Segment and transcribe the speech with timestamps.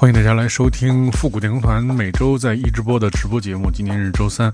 [0.00, 3.68] 欢迎大家来收听复古电工团每周在一直播的直播节目。
[3.68, 4.48] 今天是周三，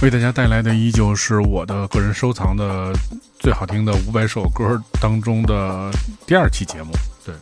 [0.00, 2.92] 为大家带来的依旧是我的个人收藏的
[3.40, 5.90] 最好听的五百首歌当中的
[6.28, 6.92] 第二期节目。
[7.24, 7.34] 对，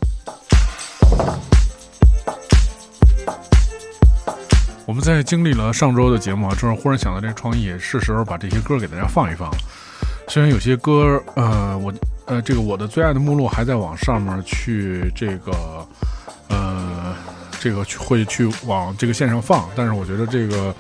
[4.87, 9.59] 我们在经历了上周的节目啊，正是忽然想到这个创意，是时候把这些歌给大家放一放了。
[10.27, 11.93] 虽然有些歌，呃，我
[12.25, 15.76] 呃，这个我的最爱的目录还在往上面去这个。
[17.67, 20.73] 这个会去往这个线上放，但是我觉得这个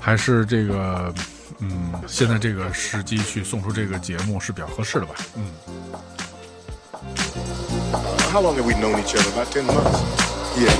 [0.00, 1.12] 还是这个，
[1.58, 5.44] 嗯，现在这个时机去送出这个节目是比较合适的吧，嗯。
[8.32, 9.28] How long have we known each other?
[9.28, 10.00] About ten months.
[10.56, 10.72] Yeah.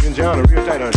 [0.00, 0.96] You and John are real tight, aren't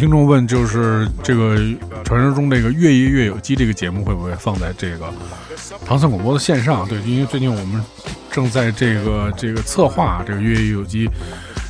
[0.00, 1.58] 听众问，就是这个
[2.04, 5.12] 传说中这个《越夜越有机》这个节目会不会放在这个
[5.84, 6.88] 唐僧广播的线上？
[6.88, 7.84] 对，因为最近我们
[8.32, 11.06] 正在这个这个策划这个《越夜越有机》。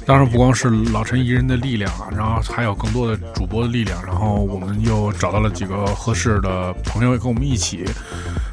[0.07, 7.85] 当然不光是老陈一人的力量啊，然后还有更多的主播的力量，然后我们又找到了几个合适的朋友跟我们一起，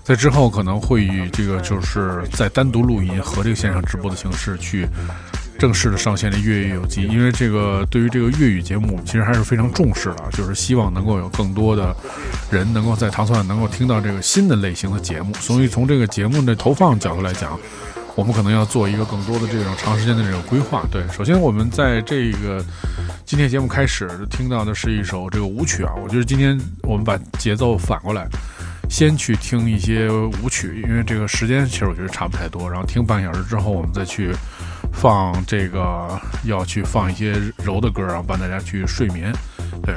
[0.04, 4.88] 在之后可能会以这个就是在单独录音和这个线上直播的形式去
[5.58, 11.96] 正式的上线这粤语有机，因为这个对于这个粤语节目其实还是非常重视的，就是希望能够有更多的
[12.52, 17.60] 人能够在唐蒜能够听到这个新的类型的节目，所以从这个节目的投放角度来讲。
[18.16, 20.84] 我们可能要做一个更多的这种长时间的这种规划。
[20.92, 22.66] 对，首先我们在这个
[23.28, 28.28] 今天节目开始听到的是一首这个舞曲啊，我觉得今天我们把节奏反过来，
[28.90, 32.68] 先去听一些舞曲，因为这个时间其实我觉得差不太多。
[32.68, 34.32] 然后听半小时之后，我们再去
[34.94, 37.34] 放这个要去放一些
[37.64, 39.32] 柔的歌，然后帮大家去睡眠。
[39.84, 39.96] 对。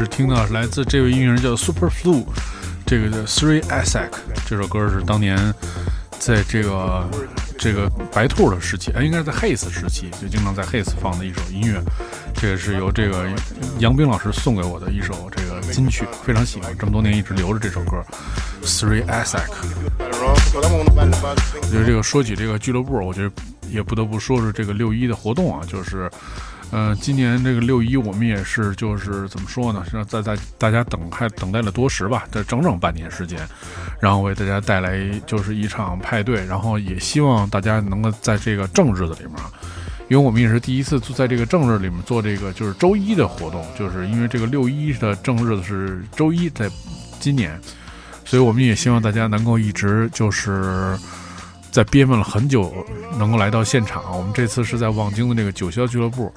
[0.00, 2.24] 是听到来自这位音乐人叫 Super Flu，
[2.86, 4.08] 这个叫 Three Isaac，
[4.48, 5.36] 这首歌是当年
[6.18, 7.06] 在这个
[7.58, 11.78] 这个白兔的时期，哎，应该是在 Haze 时期，就经常在 Haze 放的一首音乐。
[12.32, 13.28] 这个是由这个
[13.78, 18.02] 杨斌老师送给我的一首这个金曲，非常喜欢，这么多年一直留着这首歌。
[18.62, 19.50] Three Isaac，
[19.98, 23.30] 我觉得这个说起这个俱乐部，我觉得
[23.68, 26.10] 也不得不说是这个六一的活动啊，就是。
[26.72, 29.84] 嗯，今年这个六一，我们也是，就是怎么说呢？
[29.90, 33.40] 是在在大家等还等待了多时吧，这整整半年时间，
[33.98, 39.34] 然后为大家带来就是一场派对，然后也希望大家能够在这个正日子里面，
[40.08, 46.70] 因为我们也是第一次在这个正日里面做这个就是周一的活动，就是因为这个六一的正日子是周一，在
[47.18, 47.60] 今年，
[48.24, 50.96] 所以我们也希望大家能够一直就是
[51.70, 52.72] 在憋闷了很久，
[53.18, 54.02] 能够来到现场。
[54.16, 56.32] 我们这次是在望京的这个九霄俱乐部。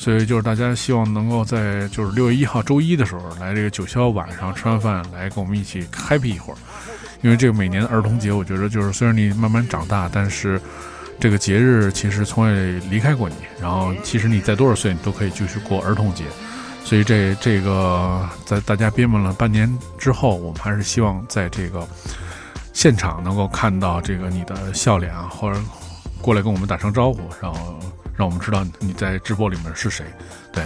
[0.00, 6.56] 所以就是大家希望能够在就是六月一号周一的时候来这个九霄晚上吃完饭来跟我们一起 happy 一会儿，
[7.20, 10.60] 因为这个每年的儿童节，我觉得就是虽然你慢慢长大，但是
[11.18, 13.34] 这个节日其实从未离开过你。
[13.60, 16.22] 然后其实你在多少岁，你都可以继续过儿童节。
[16.84, 19.68] 所以这这个在大家憋闷了半年
[19.98, 21.84] 之后，我们还是希望在这个
[22.78, 25.60] 现场能够看到这个你的笑脸啊，或者
[26.22, 27.76] 过来跟我们打声招呼，然后。
[28.16, 30.04] 让我们知道你在直播里面是谁，
[30.52, 30.64] 对。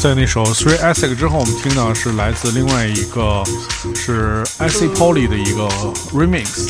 [0.00, 3.44] 在那首 Three Essex 之后，我们听到是来自另外一个
[3.94, 5.68] 是 Essex Poly 的一个
[6.12, 6.68] Remix，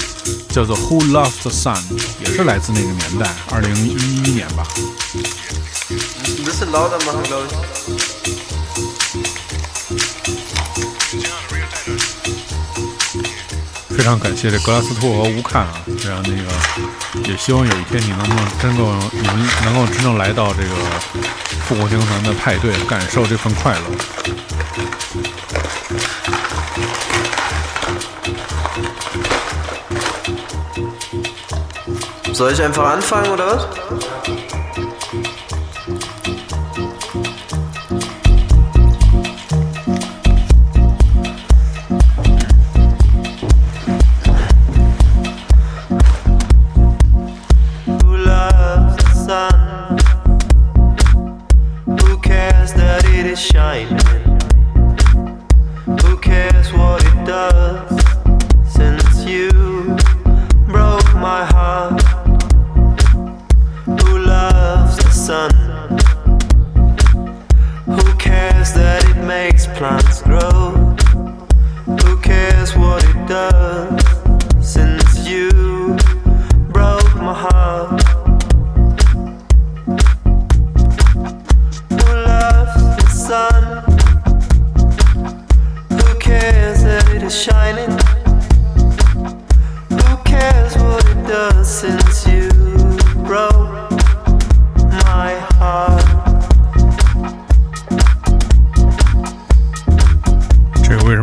[0.50, 1.80] 叫做 Who Loves the Sun，
[2.20, 4.66] 也是来自那个年代，二零一一年吧。
[6.44, 7.14] 这是老的吗？
[13.88, 16.91] 非常感谢这格拉斯托和吴看啊，让那个。
[17.24, 20.74] 也希望有一天你能不能真够你们能够真正来到这个
[21.66, 23.80] 复古天团的派对，感受这份快乐。
[32.34, 33.66] Soll ich einfach anfangen oder was?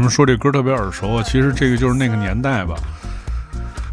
[0.09, 1.23] 说这歌特别耳熟啊？
[1.23, 2.75] 其实这个就是那个年代吧，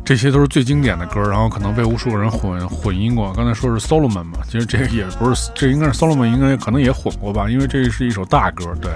[0.04, 3.32] 这些都是最经典的歌，然后可能被无数人混混音过。
[3.34, 8.90] 刚才说是 Solomon 嘛，其实这也不是，这应该是 Solomon 应该可能也混过吧，因为这是一首大歌，对，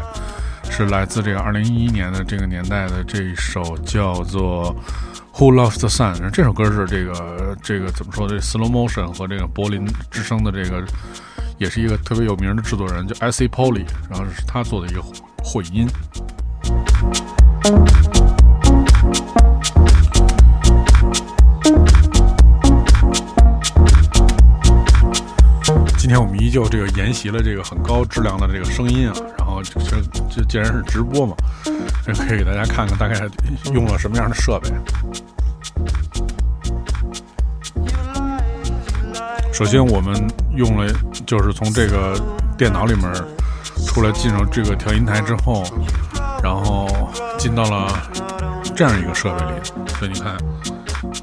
[0.71, 4.75] 是来自这个二零一一年的这个年代的这一首叫做
[5.39, 6.15] 《Who Loves the Sun》。
[6.31, 8.29] 这首歌是这个这个怎么说？
[8.29, 10.85] 这 Slow Motion 和这个柏林之声的这个
[11.59, 15.03] 也是一个特别有名的制作人，叫 I C Polly，然后是他做的一个
[15.43, 15.89] 混音。
[25.97, 29.79] 今天我们依旧这个沿袭了这个很高质量的这个声音啊，然后这
[30.29, 31.37] 这既然是直播嘛，
[32.05, 33.29] 这可以给大家看看大概
[33.73, 34.69] 用了什么样的设备。
[39.53, 40.27] 首先我们
[40.57, 40.93] 用了
[41.27, 42.19] 就是从这个
[42.59, 43.13] 电脑里面
[43.87, 45.63] 出来进入这个调音台之后，
[46.43, 46.89] 然后
[47.39, 47.93] 进到了
[48.75, 49.53] 这样一个设备里，
[49.99, 50.37] 所以你看，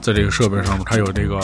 [0.01, 1.39] 在这个设备上面它有这个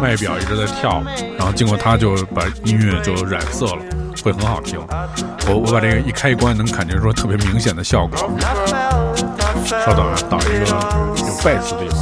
[0.00, 1.02] 麦表一直在跳，
[1.38, 3.82] 然后经过它就把音乐就染色了，
[4.22, 4.78] 会很好听。
[5.48, 8.18] 我我把这个一开一关，能感觉出特别明显的效果。
[9.66, 10.66] 稍等啊，导一个
[11.16, 11.98] 有贝斯的地方。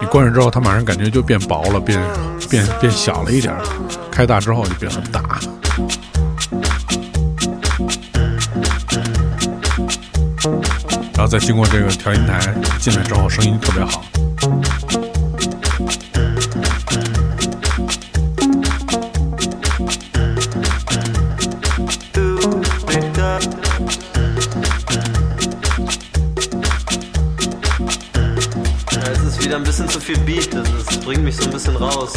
[0.00, 1.98] 你关上之后，它马上感觉就变薄了，变
[2.50, 3.62] 变变小了一点儿，
[4.16, 5.20] 开大之后就变很大。
[11.12, 12.40] 然后再经过这个调音台
[12.78, 14.02] 进来之后，声音特别好。
[22.14, 22.38] Du
[22.86, 23.38] bitte.
[28.92, 31.44] Ja, es ist wieder ein bisschen zu viel Beat, das, ist, das bringt mich so
[31.44, 32.14] ein bisschen raus.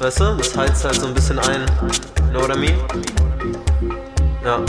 [0.00, 1.66] Weißt du, das heizt halt so ein bisschen ein.
[2.30, 2.78] Know what I mean?
[4.44, 4.60] Ja.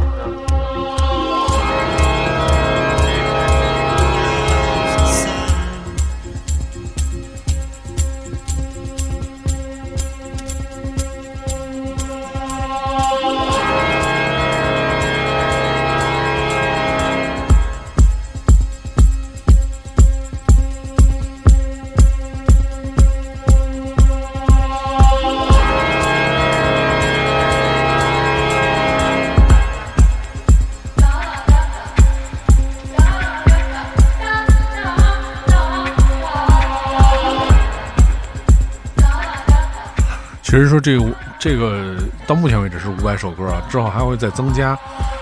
[40.50, 41.06] 其实说这个
[41.38, 44.75] 这个到目前为止是五百首歌啊，之后还会再增加。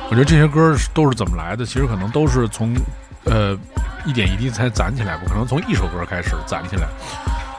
[0.10, 1.66] 我觉得这些歌都是怎么来的？
[1.66, 2.74] 其实可能都是从
[3.26, 3.54] 呃
[4.06, 6.88] 一点一滴才攒起来，不可能从一首歌开始攒起来。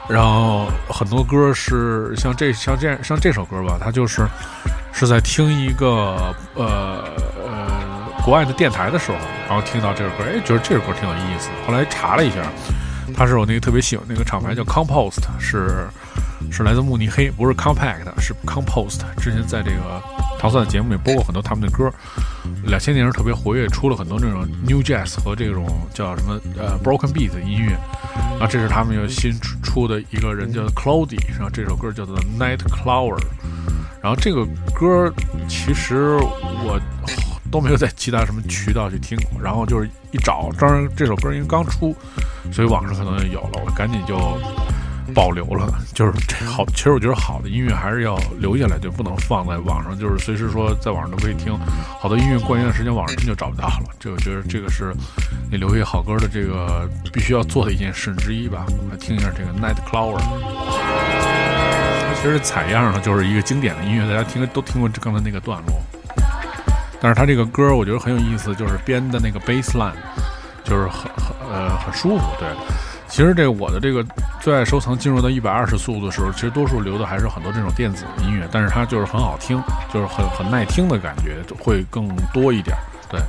[0.09, 4.27] 然后很多歌是像这像这样像这首歌吧，它就是
[4.91, 7.05] 是在听一个呃
[7.45, 7.69] 呃
[8.25, 11.51] 国外的电台的时候，然后听到这首歌，哎，觉得这首歌挺有意思。
[11.67, 12.37] 后来查了一下，
[13.15, 15.87] 它是我那个特别喜欢那个厂牌叫 Compost，是
[16.51, 19.01] 是来自慕尼黑，不是 Compact，是 Compost。
[19.19, 20.03] 之前在这个
[20.39, 21.93] 唐蒜的节目里播过很多他们的歌。
[22.65, 27.75] 两千年时特别活跃，出了很多这种 New Jazz 和这种叫什么呃 Broken Beat 的音乐。
[28.41, 33.21] 啊，这是他们又新出的一个人叫 Cloudy，然后这首歌叫做 Night Cloud。
[34.01, 35.13] 然后这个歌
[35.49, 36.81] 其实我
[37.51, 41.95] 都没有在其他什么渠道去听过，然后就是一找，当然这首歌因为刚出，
[42.53, 44.17] 所以网上可能就有了，我赶紧就
[45.15, 45.73] 保留了。
[45.95, 51.57] 就是这好，其实我觉得好的音乐还是要留下来，就不能放在网上，就是随时说在网上都可以听。
[51.99, 54.95] 好多音乐过一段时间网上真就找不到了，这我觉得这个是
[55.51, 58.67] 你留下好歌的这个必须要做的一件事之一吧。
[58.91, 60.21] 来听一下这个 Night Cloud。
[62.21, 65.81] 其实采样呢，就是一个经典的音乐，大家听都听过刚才那个段落。
[67.01, 69.93] 但是他这个歌我觉得很有意思，就是编的那个 bass line，
[70.65, 72.25] 就是很很呃很舒服。
[72.39, 72.49] 对，
[73.09, 74.05] 其实这我的这个
[74.41, 79.63] 最爱收藏进入到一百二十速度的时候，其实多数留的还是很多这种电子音乐，但是它就是很好听，
[79.93, 82.77] 就是很很耐听的感觉会更多一点。
[83.09, 83.21] 对。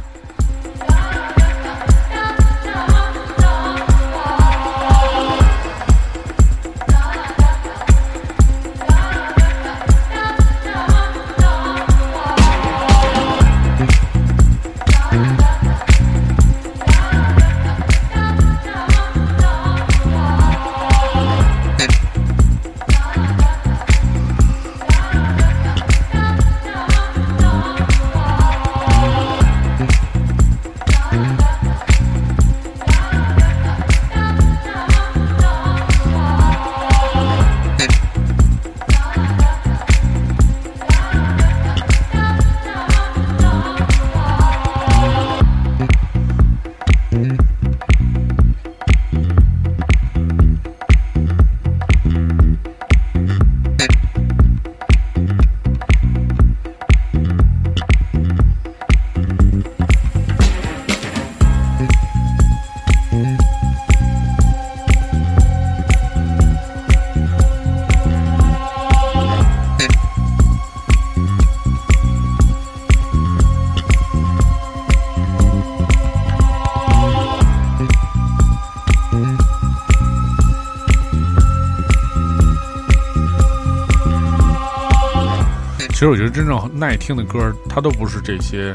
[86.00, 88.74] 其实我觉得真正耐听的歌，它都不是这些，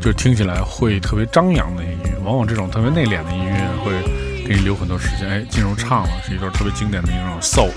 [0.00, 2.18] 就是听起来会特别张扬的音乐。
[2.24, 3.92] 往往这种特别内敛的音乐，会
[4.46, 5.28] 给你留很多时间。
[5.28, 7.70] 哎，进入唱了，是一段特别经典的一种 soul。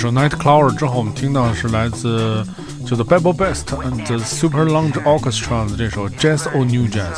[0.00, 2.44] 首《Night Cloud》之后，我们听到的是来自
[2.86, 7.16] 叫做 Bible Best and the Super Lounge Orchestra 的这首《Jazz or New Jazz》。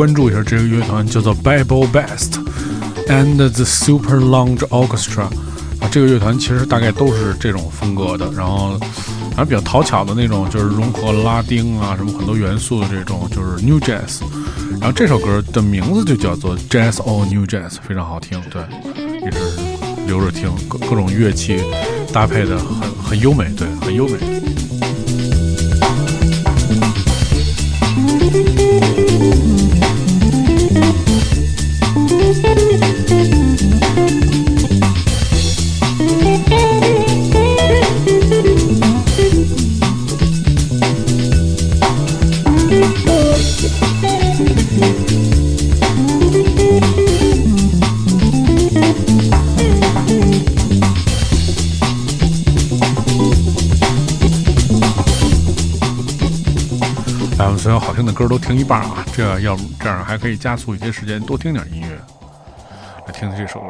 [0.00, 2.42] 关注一下这个乐团，叫做 Bible Best
[3.06, 5.24] and the Super Lounge Orchestra。
[5.78, 8.78] 啊，这个乐团其实大概都是这种风格的，然后
[9.36, 14.22] 反正比较讨巧的那种，就是融合拉丁啊什么很多元素的这种，就是 New Jazz。
[14.80, 18.62] 然后这首歌的名字就叫做 Jazz or New Jazz，非常好听，对，
[19.18, 19.38] 一直
[20.06, 21.60] 留着听，各各种乐器
[22.10, 24.39] 搭配的很很优美，对，很优美。
[58.00, 61.88] 听的歌都听一半啊，这要不这样还可以加速一些时间，多听点音乐。
[63.06, 63.66] 来听听这首歌。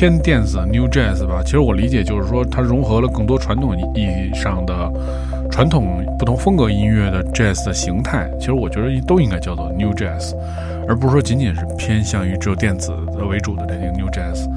[0.00, 4.90] 偏电子 New Jazz 吧，其实我理解就是说它融合了更多传统意义上的
[5.50, 8.26] 传统不同风格音乐的 Jazz 的形态。
[8.38, 10.34] 其实我觉得都应该叫做 New Jazz，
[10.88, 12.90] 而不是说仅仅是偏向于只有电子
[13.28, 14.48] 为主的这个 New Jazz。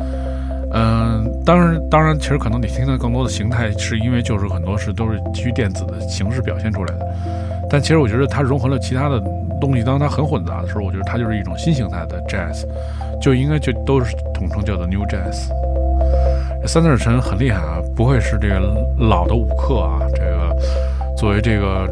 [0.72, 7.06] 嗯，当然，当然，其实可能你听到更多的形态，是因为就是很多是都是基于电子的形式表现出来的。
[7.70, 9.22] 但其实我觉得它融合了其他的
[9.60, 12.64] 东西，当它很混杂的时候，我觉得它就是一种新形态的 Jazz。
[13.22, 15.50] 就应该就都是统称叫做 New Jazz。
[16.66, 18.60] 三字陈很厉害啊，不会是这个
[18.98, 20.00] 老的舞客啊。
[20.16, 20.56] 这个
[21.18, 21.88] 作为这个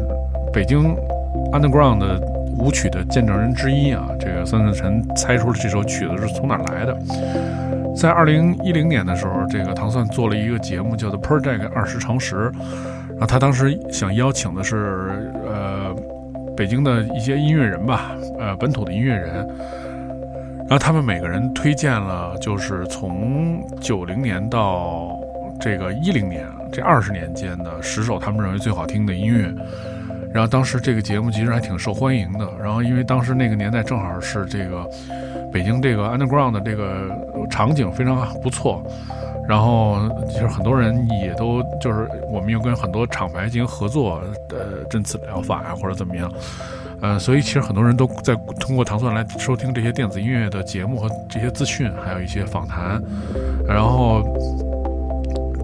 [0.52, 0.96] 北京
[1.52, 2.18] Underground 的
[2.58, 6.96] 舞曲的见证人之一啊，这个三字陈猜出了这首曲子是从哪来的。
[7.94, 12.50] 在二零一零年的时候，这个唐蒜做了一个节目叫做 Project 二十常识，
[13.10, 15.94] 然后他当时想邀请的是呃
[16.56, 19.46] 北京的一些音乐人吧，呃本土的音乐人。
[20.72, 25.20] 然后他们每个人推荐了，就是从九零年到
[25.60, 29.54] 这个一零年这二十年间的十首他们认为最好听的音乐。
[30.32, 32.48] 然后当时这个节目其实还挺受欢迎的。
[32.58, 34.88] 然后因为当时那个年代正好是这个
[35.52, 37.10] 北京这个 underground 的这个
[37.50, 38.82] 场景非常不错。
[39.46, 46.32] 然后其实很多人也都就是我们又跟很多厂牌进行合作，呃，针刺疗法呀或者怎么样。
[47.02, 53.02] 呃，所以其实很多人都在通过糖蒜来收听这些电子音乐的节目和这些资讯，还有一些访谈。
[53.66, 54.22] 然后，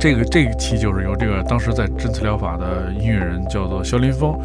[0.01, 4.37] 这个这一期就是由这个当时在针刺疗法的音乐人叫做肖林峰，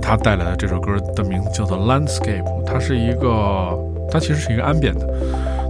[0.00, 3.76] 他带来的这首歌的名字叫做《Landscape》，它是一个，
[4.08, 5.04] 它其实是一个 ambient，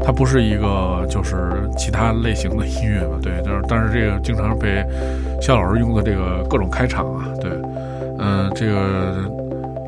[0.05, 3.17] 它不是一个就是其他类型的音乐吧？
[3.23, 4.85] 对，但是但是这个经常被
[5.41, 7.51] 肖老师用的这个各种开场啊，对，
[8.19, 9.38] 嗯，这个。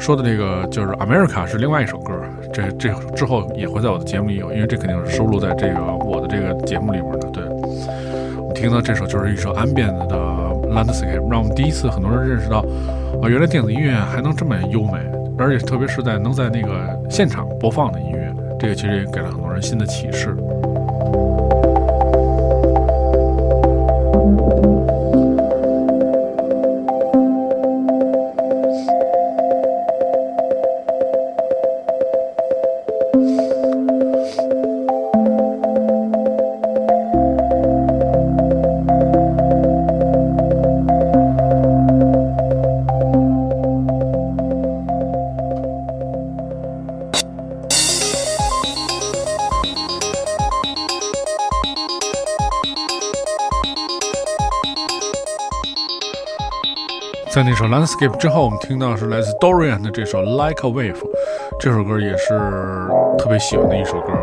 [0.01, 2.15] 说的这个就是《America》是另外一首歌，
[2.53, 7.29] 这这之后也会在我的节目里有，因为这肯定是收录在这个我的这个节目里面的。
[7.29, 7.45] 对，
[8.39, 10.17] 我们听到这首就是一首 Ambient 的
[10.73, 12.65] Landscape，让我们第一次很多人认识到，
[13.23, 14.99] 啊，原来电子音乐还能这么优美，
[15.37, 20.35] 而且特别是在能在那个现场播放的音乐，这个其实也给了很多人新的启示。
[57.61, 60.95] 首《Landscape》之后，我们听到是来自 Dorian 的这首《Like a Wave》，
[61.61, 62.29] 这首歌也是
[63.19, 64.15] 特别喜欢的一首歌。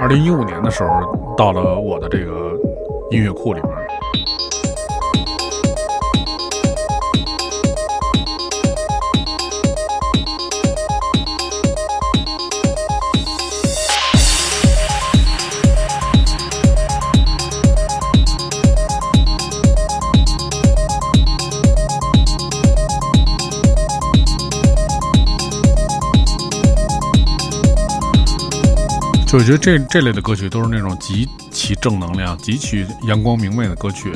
[0.00, 0.90] 二零一五年的时候，
[1.36, 2.50] 到了我的这个
[3.12, 3.79] 音乐库里边。
[29.30, 34.12] 就我觉得这这类的歌曲都是那种极其正能量、极其阳光明媚的歌曲，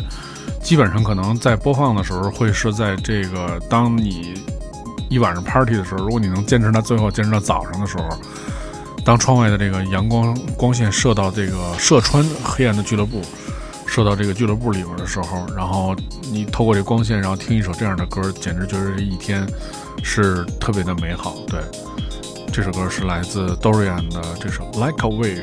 [0.60, 4.34] 基本上可能在播放的时候会是在这个当你
[5.08, 8.08] 一晚上 party 的时候，如果你能坚持到最后，坚持到早上的时候，
[9.04, 13.22] 当窗外的这个阳光光线射到这个射穿黑暗的俱乐部，
[13.86, 19.46] 射到这个俱乐部里边的时候，然后你透过这光线，然后听一首这样的歌，简直觉得这一天
[20.02, 21.60] 是特别的美好，对。
[22.56, 25.42] 这首歌是来自 Dorian 的这首《Like a Wave》。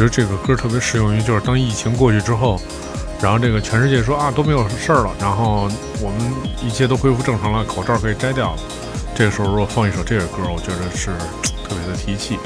[0.00, 2.58] 觉得这个歌特别适用于，就是当疫情过去之后，
[3.20, 5.68] 然后这个全世界说啊都没有事儿了，然后
[6.00, 6.32] 我们
[6.64, 8.62] 一切都恢复正常了，口罩可以摘掉了。
[9.14, 11.10] 这个时候如果放一首这个歌，我觉得是
[11.68, 12.38] 特别的提气，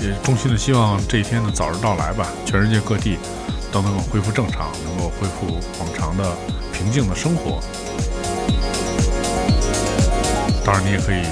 [0.00, 2.26] 也衷心的希望这一天的早日到来吧。
[2.46, 3.18] 全世界各地
[3.70, 6.32] 都能够恢复正常，能够恢复往常的
[6.72, 7.60] 平静的生活。
[10.64, 11.22] 当然，你也可以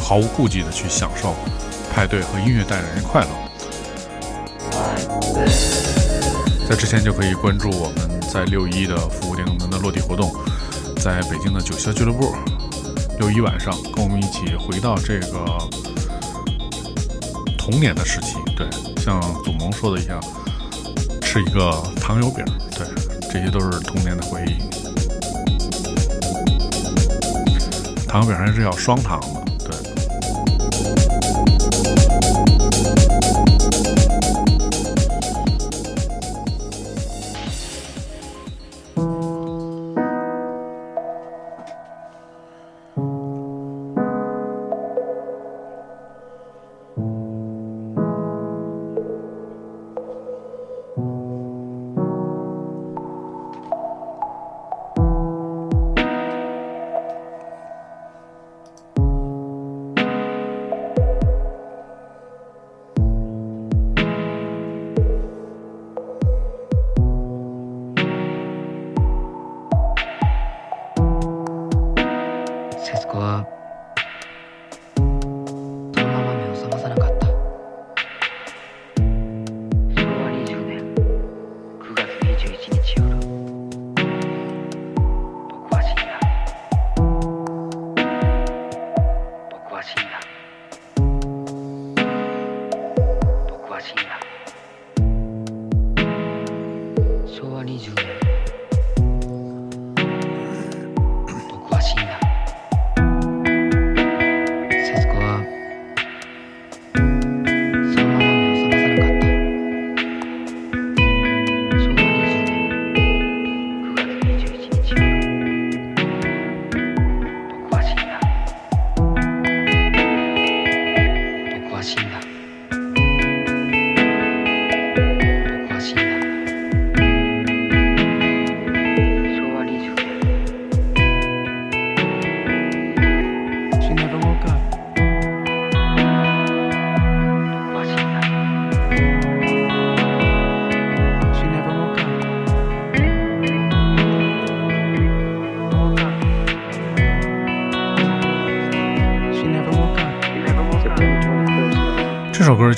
[0.00, 1.34] 毫无顾忌的去享受
[1.92, 3.41] 派对和音乐带来的快乐。
[6.68, 10.32] 在之前就可以关注我们在六一的服务电动门的落地活动，
[10.96, 12.34] 在北京的九霄俱乐部，
[13.18, 15.44] 六一晚上跟我们一起回到这个
[17.58, 18.36] 童年的时期。
[18.56, 18.66] 对，
[19.02, 20.18] 像祖萌说的一样，
[21.20, 22.86] 吃一个糖油饼，对，
[23.30, 24.56] 这些都是童年的回忆。
[28.06, 29.41] 糖油饼还是要双糖的。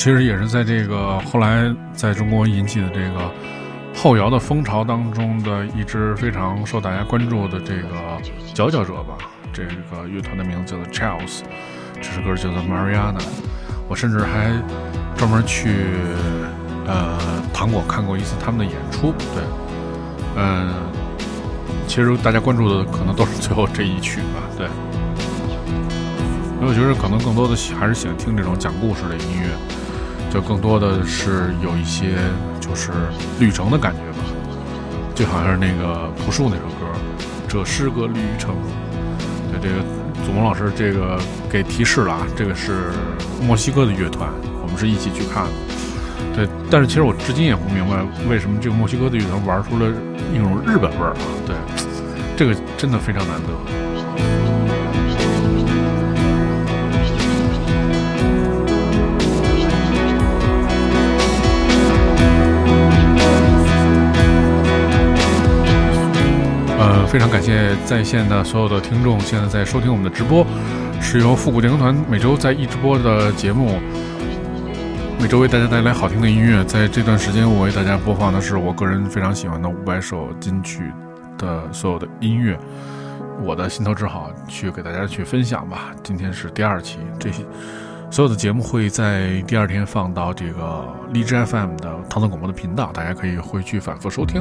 [0.04, 3.32] 其实也是在这个后来在中国引起的这个
[3.96, 7.88] 后摇的风潮当中的一支非常受大家关注的这个
[8.52, 9.16] 佼佼者吧。
[9.50, 11.40] 这个乐团的名字叫做 Charles，
[12.02, 13.18] 这首歌叫做 Mariana。
[13.88, 14.52] 我甚至还
[15.16, 15.86] 专门去
[16.86, 17.18] 呃
[17.54, 19.14] 糖果看过一次他们的演出。
[19.34, 19.42] 对，
[20.36, 20.70] 嗯，
[21.86, 24.42] 其实大家关注的可能都是最后这一曲吧。
[24.58, 24.66] 对。
[26.60, 29.48] 因为我觉得可能更多的还是喜欢听这种讲故事的音乐，
[30.34, 32.16] 就更多的是有一些
[32.60, 32.90] 就是
[33.38, 34.24] 旅程的感觉吧，
[35.14, 36.90] 就好像是那个朴树那首歌
[37.48, 38.50] 《这是个旅程》。
[39.52, 39.80] 对，这个
[40.26, 42.90] 祖萌老师这个给提示了啊，这个是
[43.40, 44.28] 墨西哥的乐团，
[44.60, 45.50] 我们是一起去看的。
[46.34, 49.86] 对，但是其实我至今也不明白为什么这个墨西哥的乐团玩出了
[50.34, 51.22] 一种日本味儿啊。
[51.46, 51.54] 对，
[52.36, 53.83] 这个真的非常难得。
[67.14, 70.44] 非常感谢在线的所有的听众，现在在收听我们的直播，
[71.00, 73.78] 是由复古电工团每周在一直播的节目，
[75.20, 76.64] 每周为大家带来好听的音乐。
[76.64, 80.90] 在这段时间，我为大家播放的是我个人非常喜欢的五百首金曲
[81.38, 82.58] 的所有的音乐，
[83.44, 85.92] 我的心头之好，去给大家去分享吧。
[86.02, 87.44] 今天是第二期，这些。
[88.14, 94.40] 所有的节目会在第二天放到这个荔枝 FM 的唐僧广播的频道，大家可以回去反复收听。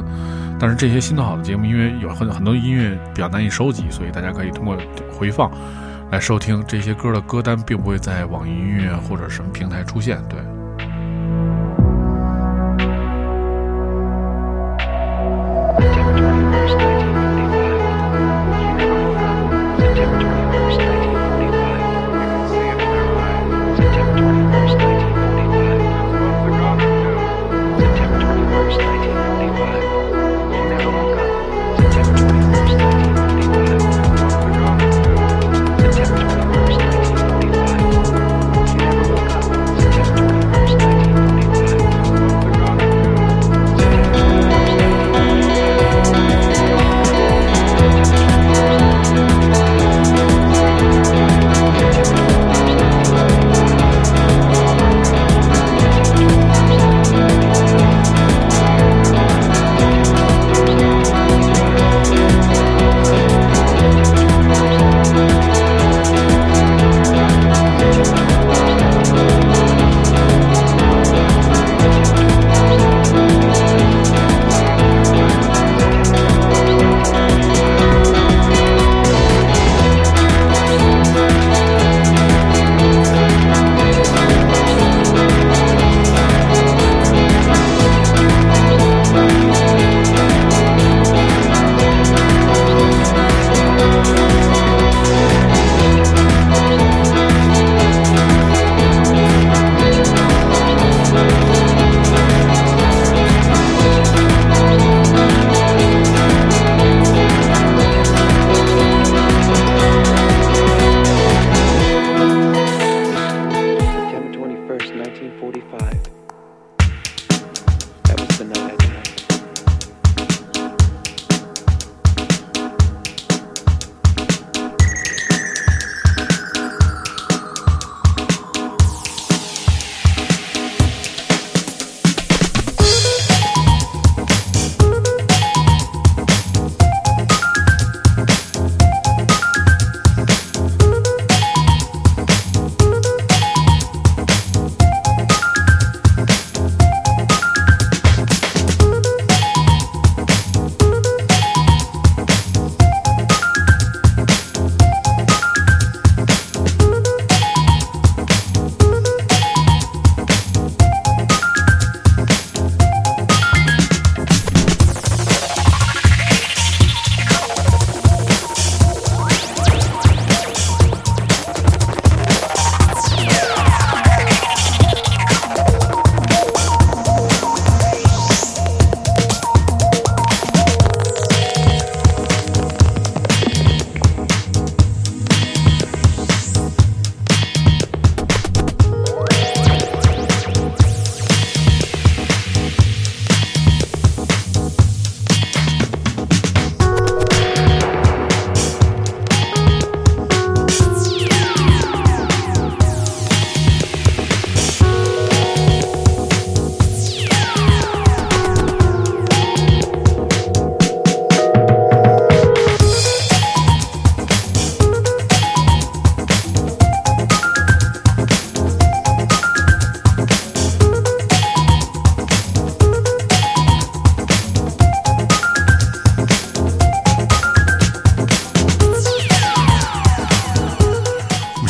[0.60, 4.78] 但是这些新的好的节目，因为有很很多音乐比较难以收集，所以大家可以通过
[5.18, 5.52] 回放
[6.12, 10.22] 来收听这些歌的歌单，并不会在网易音乐或者什么平台出现。
[10.30, 10.38] 对。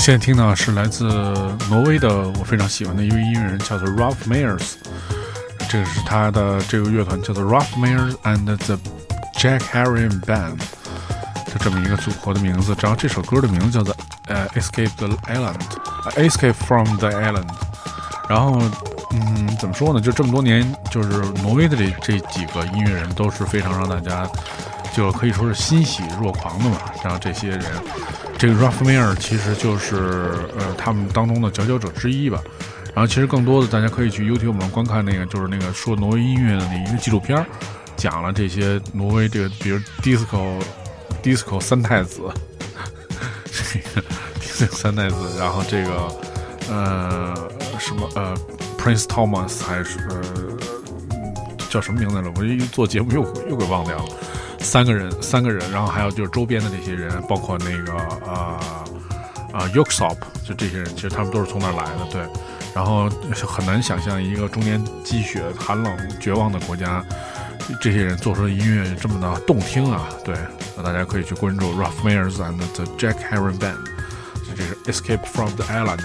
[0.03, 1.05] 现在听到是来自
[1.69, 4.73] 挪威的我非常喜欢的一位音乐人，叫做 Ralph Myers。
[5.69, 8.77] 这是他的这个乐团叫做 Ralph Myers and the
[9.37, 10.57] Jack Harrion Band，
[11.47, 12.75] 就这么一个组合的名字。
[12.81, 13.95] 然后这首歌的名字叫做
[14.27, 17.47] 呃 Escape the Island，Escape from the Island。
[18.27, 18.61] 然后
[19.11, 20.01] 嗯，怎么说呢？
[20.01, 21.09] 就这么多年，就是
[21.41, 24.29] 挪威的这这几个音乐人都是非常让大家
[24.93, 26.75] 就可以说是欣喜若狂的嘛。
[27.01, 27.63] 然后这些人。
[28.43, 29.95] 这个 Ralph Mayer 其实就是
[30.59, 32.43] 呃他们当中的佼佼者之一吧，
[32.93, 37.45] 然后其实更多的大家可以去 YouTube 上观看那个就是那个说挪威音乐的那一个纪录片，
[37.95, 40.61] 讲了这些挪威这个比如 Disco
[41.23, 42.19] Disco 三太子，
[44.59, 46.13] 这个三太子，然后这个
[46.69, 47.33] 呃
[47.79, 48.35] 什么呃
[48.77, 49.99] Prince Thomas 还是
[51.69, 52.33] 叫什么名字来着？
[52.35, 54.05] 我一做节目又又给忘掉了。
[54.63, 57.93] 三个人，三个人，然后还有就是周边的这些人，包括那个
[58.25, 58.59] 呃
[59.53, 62.21] 呃 y o k s o p 就这些人，其实他们都是从那儿来的，对。
[62.73, 63.07] 然后
[63.45, 67.03] 很难想象一个中年积雪、寒冷、绝望的国家，
[67.79, 70.35] 这些人做出的音乐这么的动听啊，对。
[70.75, 73.75] 那大家可以去关注 Ralph Myers and the Jack Harron Band，
[74.55, 75.99] 这是 Escape from the Island。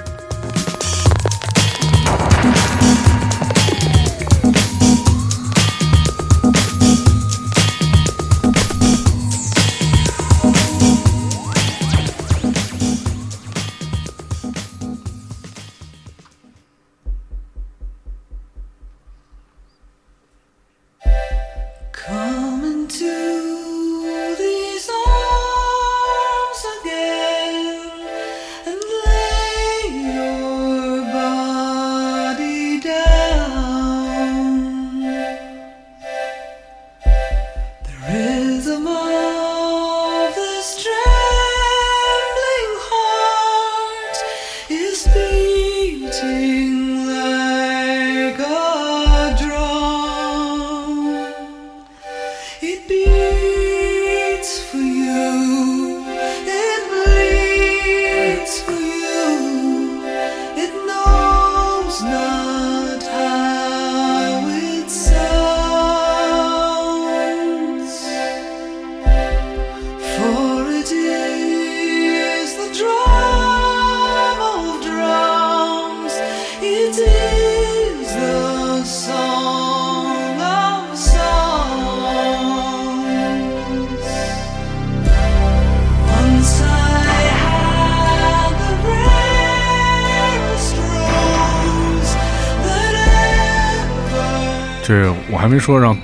[94.89, 95.95] 这我还没说让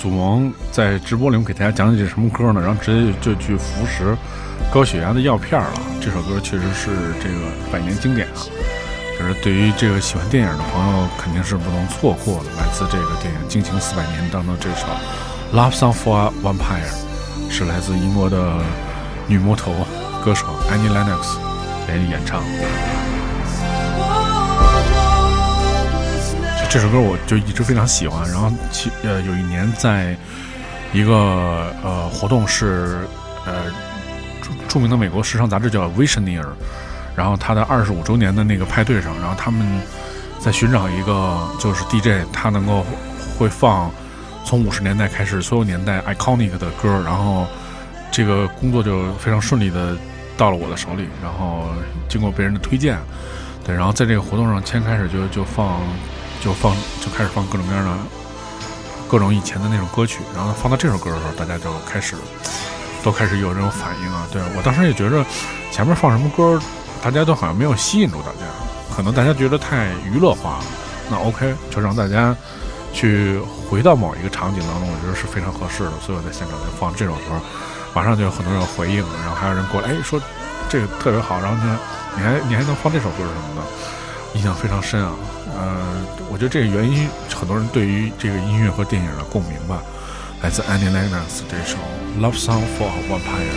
[0.00, 4.16] 祖萌在直播里面给大家讲解什么歌呢，然后直接就去服食
[4.74, 5.72] 高血压的药片了。
[6.00, 6.90] 这首歌确实是
[7.22, 7.36] 这个
[7.70, 8.42] 百年经典啊，
[9.16, 12.50] 就是对于这个喜欢电影的朋友肯定是不能错过的。
[12.58, 14.88] 来自这个电影《惊情四百年》当中这首
[15.56, 18.56] 《Love Song for a Vampire》，是来自英国的
[19.28, 19.72] 女魔头
[20.24, 21.38] 歌手 Annie Lennox
[21.86, 22.42] 演演唱。
[26.72, 30.16] 这首歌我就一直非常喜欢，然后其呃有一年在
[30.90, 33.06] 一个呃活动是
[33.44, 33.64] 呃
[34.40, 36.40] 著著名的美国时尚杂志叫《Visioneer》，
[37.14, 39.82] 然后他的二十五周年的那个派对上，然后他们
[40.38, 42.86] 在寻找一个就是 DJ，他能够
[43.38, 43.90] 会放
[44.42, 47.46] 从五十年代开始所有年代 iconic 的歌，然后
[48.10, 49.94] 这个工作就非常顺利的
[50.38, 51.66] 到了我的手里，然后
[52.08, 52.96] 经过别人的推荐，
[53.62, 55.78] 对，然后在这个活动上先开始就就放。
[56.42, 57.90] 就放就开始放各种各样的
[59.08, 62.16] 各种以前的那种歌曲，然后放到这首歌的时候，大家就开始
[63.04, 64.26] 都开始有这种反应啊。
[64.32, 65.24] 对我当时也觉着
[65.70, 66.60] 前面放什么歌，
[67.00, 68.46] 大家都好像没有吸引住大家，
[68.96, 70.64] 可能大家觉得太娱乐化了。
[71.10, 72.34] 那 OK，就让大家
[72.92, 73.38] 去
[73.68, 75.92] 回到某一个场景当中，我觉得是非常合适的。
[76.04, 77.40] 所以我在现场就放这首歌，
[77.94, 80.20] 马上就有很多人回应，然后还有人过来，哎，说
[80.68, 81.56] 这个特别好，然后，
[82.16, 85.12] 你还你还能放这首歌什么的，印象非常深啊。
[85.54, 89.82] 呃，我觉得这个原因，很多人对于这个音乐和电影的共鸣吧，
[90.42, 91.76] 来自 Annie Lennox 这首
[92.20, 93.52] 《Love Song for a Vampire》。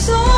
[0.00, 0.29] is all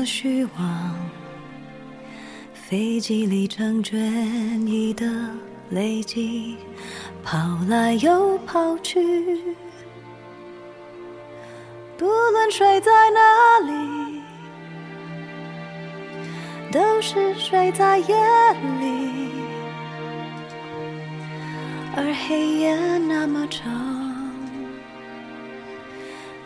[0.00, 0.96] 么虚妄，
[2.54, 4.00] 飞机里成卷
[4.66, 5.04] 翼的
[5.68, 6.56] 累积，
[7.22, 7.36] 跑
[7.68, 8.98] 来又跑去。
[11.98, 13.20] 不论睡在哪
[13.66, 14.22] 里，
[16.72, 18.16] 都是睡在夜
[18.80, 19.28] 里，
[21.94, 23.70] 而黑夜那么长。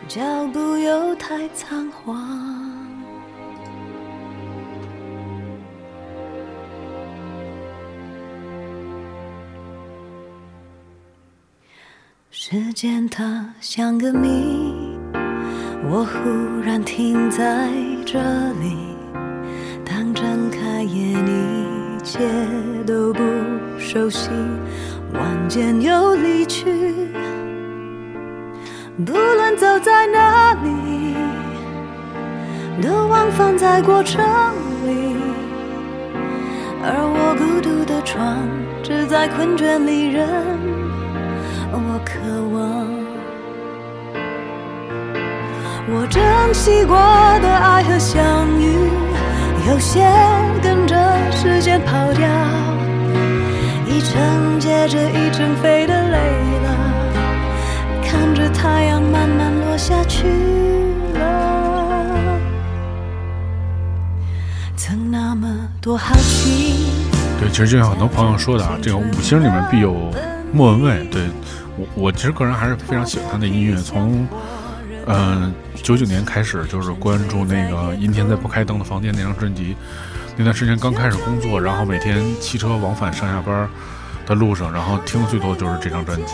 [0.09, 2.44] 脚步又太仓皇，
[12.37, 14.75] 时间它像个谜，
[15.89, 17.71] 我忽然停在
[18.05, 18.19] 这
[18.59, 18.75] 里。
[19.85, 22.19] 当睁开眼，一切
[22.85, 23.23] 都不
[23.79, 24.29] 熟悉，
[25.13, 26.65] 晚间又离去。
[29.05, 31.15] 不论走在哪里，
[32.85, 34.21] 都忘放在过程
[34.85, 35.15] 里。
[36.83, 38.45] 而我孤独的床，
[38.83, 40.84] 只在困倦里忍。
[41.71, 42.19] 我渴
[42.53, 42.87] 望，
[45.89, 46.21] 我珍
[46.53, 48.89] 惜过的爱和相遇，
[49.67, 50.05] 有些
[50.61, 50.95] 跟着
[51.31, 52.27] 时间跑掉，
[53.87, 56.17] 一程接着一程飞的累
[56.63, 56.67] 了。
[58.03, 60.27] 看着太阳慢慢落下去
[61.13, 62.39] 了，
[64.75, 65.47] 曾那么
[65.81, 66.85] 多好奇。
[67.39, 69.93] 对，其实就像很多朋友说的啊，这个五星里面必有
[70.51, 71.03] 莫文蔚。
[71.05, 71.23] 对
[71.77, 73.75] 我，我其实个人还是非常喜欢他的音乐。
[73.77, 74.27] 从
[75.07, 79.75] 嗯九九年开始，就是关注那个《阴天在不开灯的房间》那张专辑。
[80.37, 83.69] 那段时间刚开始工作，然后每天骑车往返上下班
[84.25, 86.33] 的路上，然后听的最多就是这张专辑。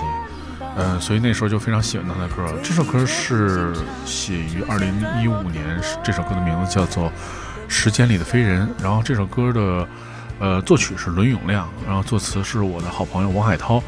[0.77, 2.57] 嗯，所以那时候就非常喜欢他的歌。
[2.63, 3.73] 这首歌是
[4.05, 4.87] 写于二零
[5.21, 5.63] 一五年，
[6.01, 7.09] 这首歌的名字叫做
[7.67, 8.65] 《时间里的飞人》。
[8.81, 9.85] 然后这首歌的
[10.41, 13.81] 呃作曲是伦永亮，然后作词是我的好朋友王海涛。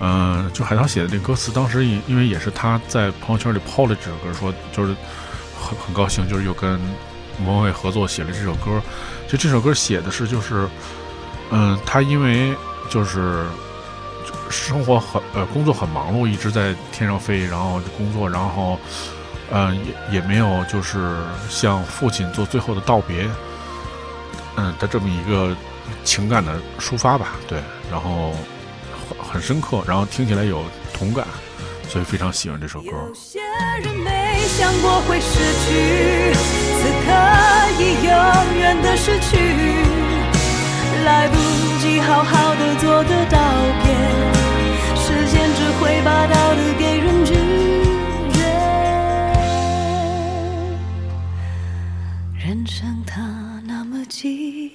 [0.00, 4.94] 嗯，就海涛写的这歌词，当时因因为也是他在朋友圈里抛了这首歌，说就是
[5.58, 6.78] 很很高兴，就是又跟
[7.46, 8.82] 王伟合作写了这首歌。
[9.28, 10.68] 就这首歌写的是就是，
[11.50, 12.54] 嗯，他因为
[12.90, 13.46] 就是。
[14.50, 18.78] 生活很呃，工作很忙碌，一直在天上飞，然后工作，然后，
[19.50, 19.74] 嗯，
[20.10, 21.16] 也也没有就是
[21.48, 23.28] 向父亲做最后的道别，
[24.56, 25.56] 嗯的这么一个
[26.04, 27.60] 情感的抒发吧，对，
[27.90, 28.32] 然后
[29.18, 30.62] 很很深刻，然后听起来有
[30.92, 31.26] 同感，
[31.88, 32.90] 所以非常喜欢这首歌。
[32.90, 33.40] 有些
[33.82, 37.10] 人没想过会失去，此刻
[37.78, 38.10] 已永
[38.58, 39.36] 远的失去，
[41.04, 41.36] 来不
[41.80, 43.38] 及好好的做个道
[43.82, 43.94] 别。
[44.96, 47.34] 时间只会把道理给人拒
[48.32, 48.40] 绝。
[52.38, 53.20] 人生它
[53.66, 54.72] 那么急，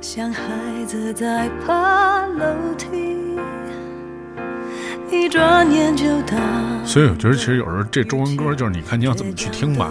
[0.00, 0.42] 像孩
[0.86, 2.44] 子在爬楼
[2.76, 3.38] 梯，
[5.10, 6.36] 一转眼就到。
[6.84, 9.90] 所以我觉得，其实有时候这中文歌，就是你看你要怎么去听吧。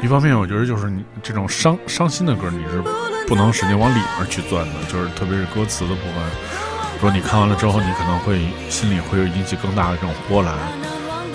[0.00, 2.82] 一方面，我觉得就是你这种伤伤心的歌，你是
[3.26, 7.00] 不能使劲往里面去钻的，就是特别是歌词的部分。
[7.00, 10.54] 说你看完了之后，你可能会心里会有引起更大的这种波澜，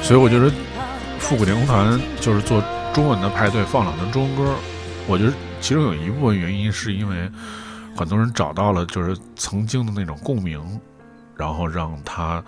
[0.01, 0.49] 所以我觉得
[1.19, 4.53] 复古年团就是做中文的派对，放两段中文歌。
[5.07, 7.29] 我觉得其中有一部分原因是因为
[7.97, 10.61] 很多人找到了就是曾经的那种共鸣，
[11.35, 12.43] 然后让他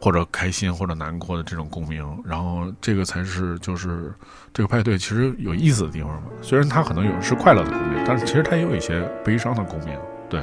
[0.00, 4.12] 或者开心或者难过的这种共鸣，然后这个才是就是
[4.52, 6.28] 这个派对其实有意思的地方嘛。
[6.40, 9.96] 虽然它可能有是快乐的共鸣，但是其实它也有一些悲伤的共鸣，
[10.28, 10.42] 对。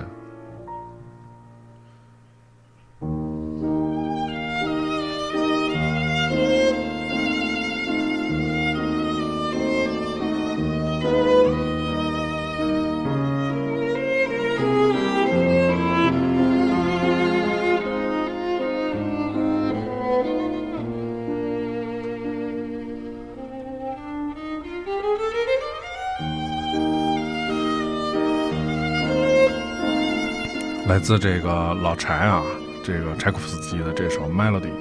[30.89, 32.41] 来自这个老柴啊，
[32.83, 34.71] 这个柴可夫斯基的这首《Melody》，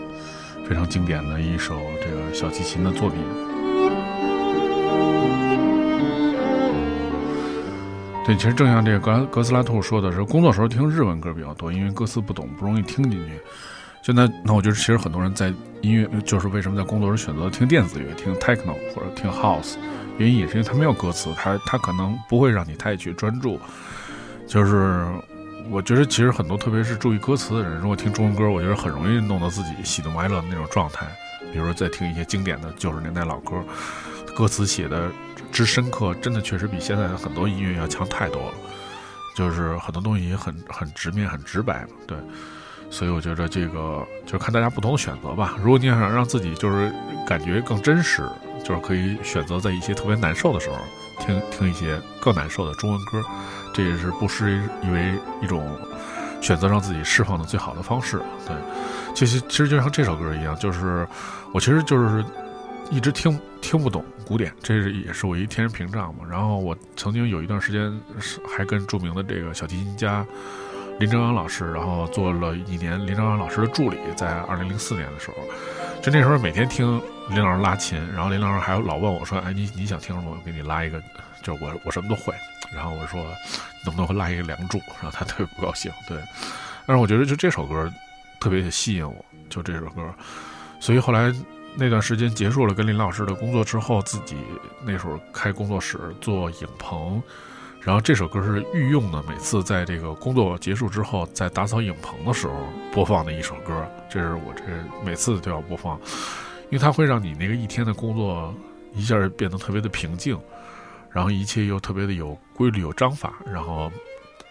[0.67, 3.21] 非常经典的一首这个小提琴的作品。
[8.25, 13.33] 对，其实正像这个格格斯拉兔说的是，工作时候听日文歌比较多，因为歌词不懂，不容易听进去。
[14.01, 15.53] 现在，那我觉得其实很多人在
[15.83, 19.75] 音乐，就是为什么在工作时选择听电子乐、听 techno 或者听 house，
[20.17, 23.61] 原因也是因为它没有歌词，它它可能不会让你太去专注，
[24.47, 25.07] 就是。
[25.71, 31.07] 我觉得其实很多，特别是注意歌词的人，如果听中文歌，我觉得很容易弄到自己喜怒哀乐的那种状态。
[31.53, 33.63] 比如说，在听一些经典的九十年代老歌，
[34.35, 35.11] 歌词写的
[35.53, 38.55] 之深刻，真的确实比现在的很多音乐要强太多了。
[39.37, 42.17] 就是很多东西也很很直面、很直白，对。
[42.91, 45.57] 所以我觉得这个就是看大家不同的选择吧。
[45.63, 46.91] 如果你想让自己就是
[47.27, 48.27] 感觉更真实，
[48.65, 50.77] 就是可以选择在一些特别难受的时候
[51.21, 53.23] 听听一些更难受的中文歌，
[53.79, 54.61] 这也是不失
[54.91, 55.65] 为一种
[56.41, 58.21] 选择让自己释放的最好的方式。
[58.45, 58.57] 对，
[59.15, 61.07] 其实其实就像这首歌一样，就是
[61.55, 62.25] 我其实就是
[62.91, 66.25] 一直听听不懂古典，这是也是我一天然屏障嘛。
[66.29, 70.27] 然后我曾经有一段时间是还跟著名的这个小提琴家。
[70.99, 75.37] 林正阳老师，然后做了一年林正阳老师的助理，在二零零四年的时候，
[76.03, 77.01] 就那时候每天听
[77.31, 80.33] 林老师拉琴，然后林老师还老问我说：“哎，你你想听什么？
[80.33, 81.01] 我给你拉一个，
[81.41, 82.35] 就是我我什么都会。”
[82.75, 83.25] 然后我说
[83.85, 85.91] ：“能不能拉一个《梁祝》？”然后他特别不高兴。
[86.07, 86.19] 对，
[86.87, 87.93] 但是我觉得就这首歌
[88.41, 90.03] 特别吸引我，就这首歌。
[90.81, 91.33] 所以后来
[91.77, 94.37] 那段时间结束了跟林老师的工作之后，自己
[94.85, 97.23] 那时候开工作室做影棚。
[97.81, 102.55] 然后这首歌是御用的，每次在这个工作结束之后，在打扫影棚的时候
[102.93, 103.89] 播放的一首歌。
[104.11, 104.63] 这是我这
[105.03, 105.99] 每次都要播放，
[106.65, 108.55] 因为它会让你那个一天的工作
[108.93, 110.39] 一下变得特别的平静，
[111.13, 113.91] 然后一切又特别的有规律、有章法，然后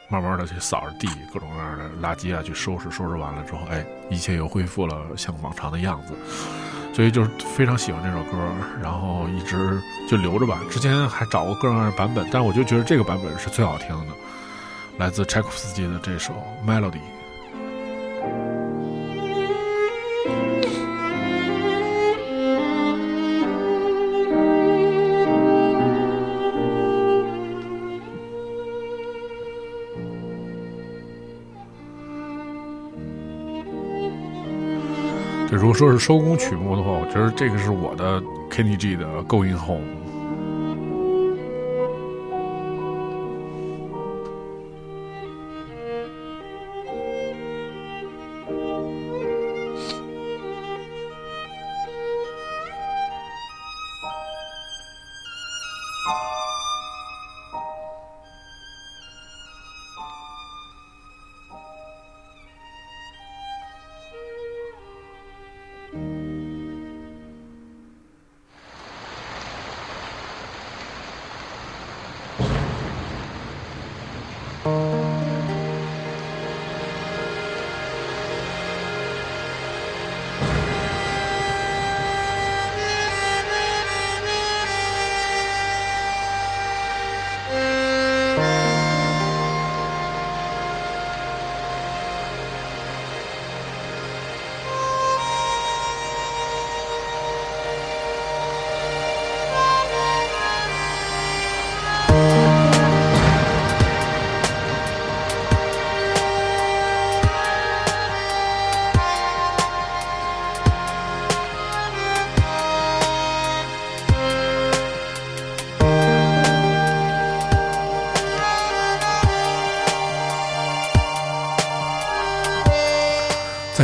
[0.10, 6.14] 慢慢的去扫着地，各种各样的垃圾啊去收拾，收拾完了之后，哎，一切又恢复了像往常的样子。
[6.94, 8.38] 所以就是非常喜欢这首歌，
[8.82, 9.80] 然后一直
[10.10, 10.60] 就留着吧。
[10.70, 14.14] 之前还找过各种各样的版本，但我就觉得这个版本是最好听的，
[14.98, 16.34] 来自柴可夫斯基的这首
[16.68, 16.94] 《Melody》。
[35.50, 38.22] 如果说是收工曲目的话，我觉得这个是我的
[38.52, 39.82] KTG 的《Going Home》。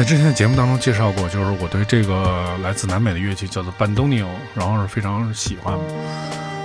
[0.04, 5.74] 之前的节目当中介绍过，就是我对这个来自南美的乐器叫做 bandoneon，然后是非常喜欢，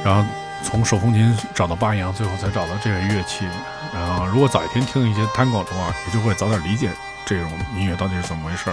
[0.05, 0.24] 然后
[0.64, 3.45] 从手风琴找到八扬，最后才找到这个乐器。
[3.93, 6.91] 然后如果早一天听一些 tango 的话，也就会早点理解
[7.26, 8.70] 这种音乐到底是怎么回事。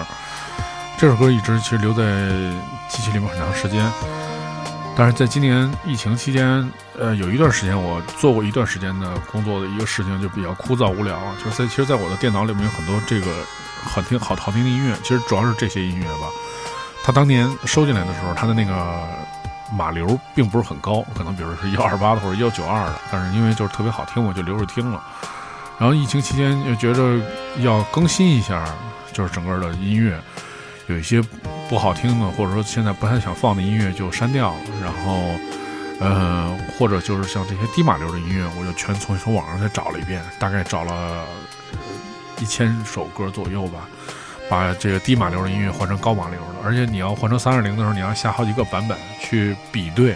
[0.97, 2.03] 这首歌一直其实留在
[2.89, 3.91] 机器里面很长时间，
[4.95, 13.27] 但是在今年疫情期间，呃，有一段时间我做过一段时间的工作的一个事情就比较枯燥无聊，就是在其实，在我的电脑里面有很多这个。
[13.85, 16.27] 好听好好听的音乐，其实主要是这些音乐吧。
[17.03, 19.07] 他当年收进来的时候，他的那个
[19.71, 25.01] 码流并不是很高，可能比如是幺二八的或者幺九二的，但是因为就是特别好听，我就留着听了。
[25.77, 27.21] 然后疫情期间又觉得
[27.59, 28.65] 要更新一下，
[29.13, 30.19] 就是整个的音乐
[30.87, 31.21] 有一些
[31.69, 34.59] 不好听的，或者说现在不太想放的音乐就删掉了。
[34.81, 35.19] 然后，
[35.99, 41.23] 呃，或者就是像这些低码流的音乐，我就全从从网上再找了一遍，大概找了。
[42.39, 43.87] 一千首歌左右吧，
[44.49, 50.15] 把这个低码流的音乐换成高码流的，而且你要换成三二零的时候，你要下好几个版本去比对，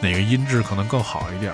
[0.00, 1.52] 哪个音质可能更好一点。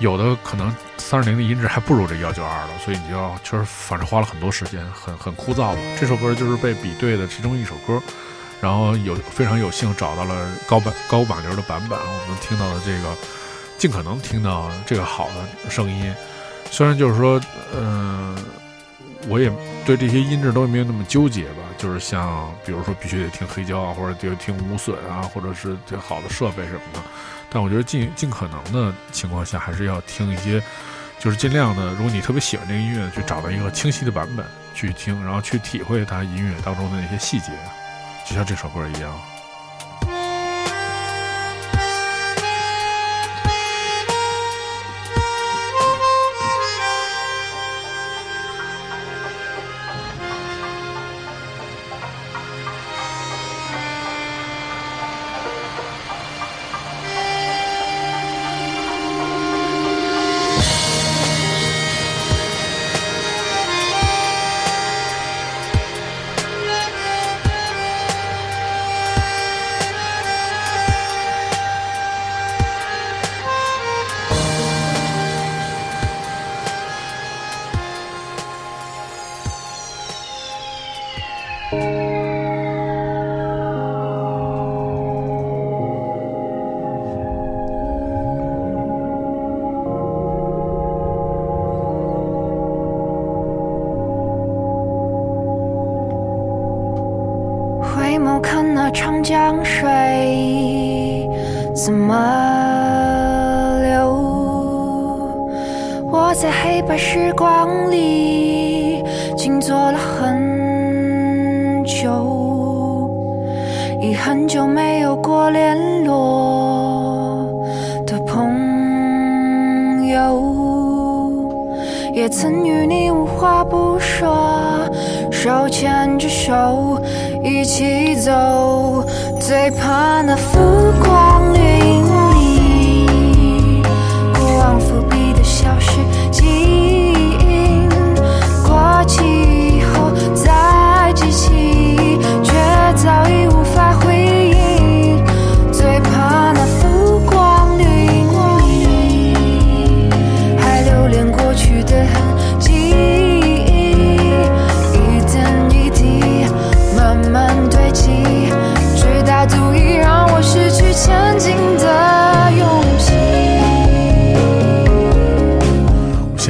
[0.00, 5.78] 有的可能三二零的音质还不如这幺九二的，所以你就要确实反正花了很多时间，很很枯燥吧。
[6.00, 8.02] 这首歌就是被比对的其中一首歌，
[8.62, 13.14] 然后有非常有幸找到了高版高码流的版本，我们听到的这个
[13.76, 16.14] 尽可能听到这个好的声音，
[16.70, 17.38] 虽然就是说，
[17.76, 18.34] 嗯。
[19.28, 19.50] 我也
[19.84, 21.62] 对这些音质都没有那么纠结吧。
[21.78, 27.00] 就是像比如说必须得听黑胶啊，或者得听无损啊，或者是这好的设备什么的。
[27.48, 30.62] 但我觉得尽尽可能的情况下，还是要听一些，
[31.18, 34.44] 就是尽量的，如果你特别喜欢这个音乐，去找到一个清晰的版本
[34.74, 37.52] 去听，然后去体会它音乐当中的那些细节，
[38.28, 39.12] 就像这首歌一样。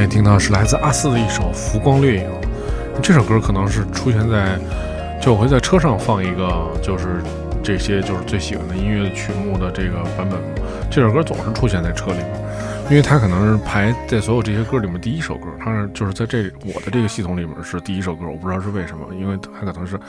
[0.01, 2.25] 现在听到是来自阿四的一首《浮光掠影》，
[3.03, 4.59] 这首歌可能是出现在，
[5.21, 7.21] 就我会在车上放一个，就是
[7.63, 10.41] 这些就是最喜欢的音乐曲目的这个版本。
[10.91, 12.29] 这首歌总是出现在车里面，
[12.89, 20.01] 因为它可能是排在所有这些歌里面第一首歌，它是就是在这我的这个系统里面是第一首歌，我不知道是为什么，因为它可能是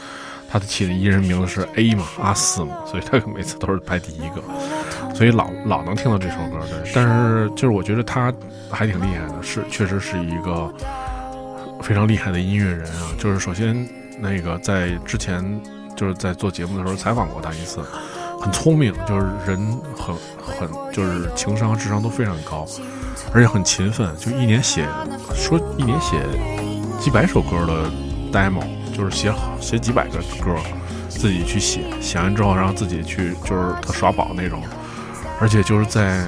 [0.52, 4.44] 他的起的艺人名字是 A 嘛，阿四嘛，所以他每次都是排第一个。
[5.16, 6.92] 所以老老能听到这首歌，对。
[6.94, 8.34] 但是就是我觉得他
[8.70, 10.74] 还挺厉害的，是确实是一个
[11.82, 13.12] 非常厉害的音乐人啊。
[13.18, 13.88] 就是首先
[14.20, 15.42] 那个在之前
[15.96, 17.80] 就是在做节目的时候采访过他一次，
[18.40, 19.58] 很聪明，就是人
[19.96, 22.66] 很很就是情商智商都非常高，
[23.34, 24.86] 而且很勤奋，就一年写
[25.34, 26.20] 说一年写
[27.00, 27.90] 几百首歌的
[28.34, 28.64] demo，
[29.02, 30.56] 就是写好写几百个歌，
[31.10, 34.62] 自己去写，写完之后然后自己去就是特耍宝那种。
[35.40, 36.24] 而且就是在，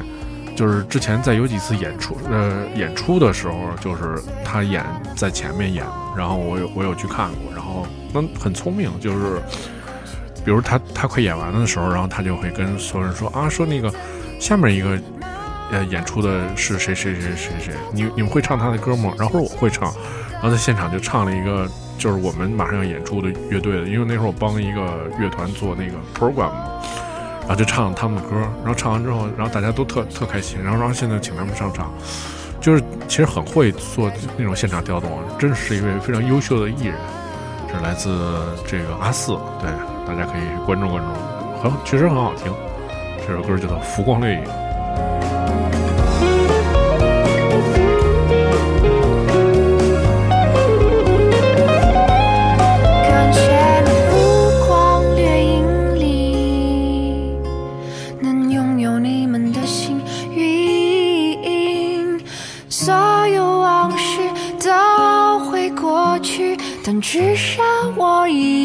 [0.56, 4.84] 就是之前在有几次演出，呃，演出的时候，就是他演
[5.16, 5.86] 在前面演，
[6.18, 9.40] 然后我有我有去看过，然后那很聪明，就是，
[10.44, 13.94] 比如他他快演完了的时候，然后他就会跟所有人说啊，说那个
[14.40, 15.00] 下面一个
[15.72, 19.14] 呃演出的是谁谁谁谁谁，你你们会唱他的歌吗？
[19.20, 19.94] 然后说我会唱，
[20.32, 26.52] 然后在现场就唱了一个就是我们马上要演出的乐队的，因为那时候我帮一个乐团做那个 program。
[27.46, 31.92] 然后就唱他们的歌，然后唱完之后，然后大家都特特开心，然后然后现在请他们上场，
[32.62, 36.96] 就是其实很会做那种现场调动，真是一位非常优秀的艺人，
[37.68, 38.18] 是来自
[38.66, 39.70] 这个阿四，对，
[40.08, 41.10] 大家可以关注关注，
[41.62, 42.50] 很确实很好听，
[43.28, 44.44] 这首歌叫做《浮光掠影》。
[67.02, 67.64] 去，但至少
[67.96, 68.63] 我已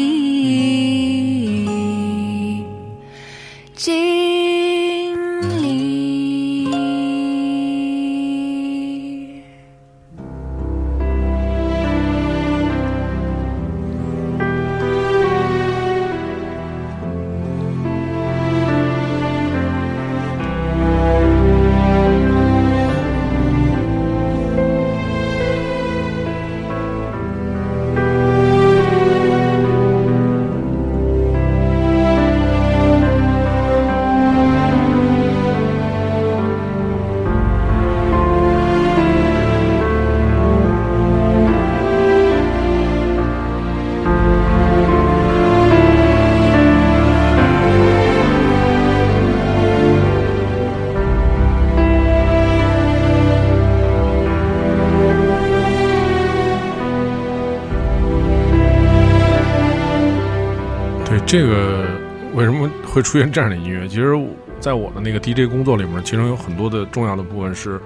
[61.29, 61.85] 这个
[62.33, 63.87] 为什么会出现这样的音乐？
[63.87, 64.19] 其实，
[64.59, 67.79] 在我的那个 DJ 工作里面，其中有很多的重要的部分是